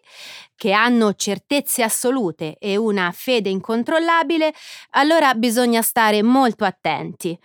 che 0.55 0.71
hanno 0.71 1.15
certezze 1.15 1.83
assolute 1.83 2.55
e 2.57 2.77
una 2.77 3.11
fede 3.13 3.49
incontrollabile, 3.49 4.53
allora 4.91 5.33
bisogna 5.33 5.81
stare 5.81 6.21
molto 6.21 6.63
attenti. 6.63 7.37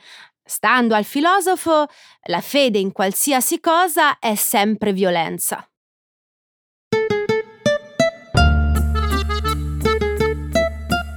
Stando 0.45 0.95
al 0.95 1.05
filosofo, 1.05 1.87
la 2.27 2.41
fede 2.41 2.79
in 2.79 2.93
qualsiasi 2.93 3.61
cosa 3.61 4.19
è 4.19 4.35
sempre 4.35 4.93
violenza. 4.93 5.67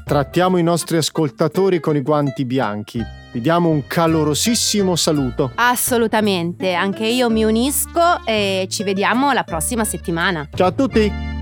Trattiamo 0.06 0.58
i 0.58 0.64
nostri 0.64 0.96
ascoltatori 0.96 1.82
con 1.82 1.98
i 1.98 2.02
guanti 2.02 2.46
bianchi. 2.46 3.27
Vi 3.38 3.44
diamo 3.44 3.70
un 3.70 3.86
calorosissimo 3.86 4.96
saluto. 4.96 5.52
Assolutamente, 5.54 6.74
anche 6.74 7.06
io 7.06 7.30
mi 7.30 7.44
unisco 7.44 8.26
e 8.26 8.66
ci 8.68 8.82
vediamo 8.82 9.32
la 9.32 9.44
prossima 9.44 9.84
settimana. 9.84 10.50
Ciao 10.56 10.70
a 10.70 10.72
tutti! 10.72 11.37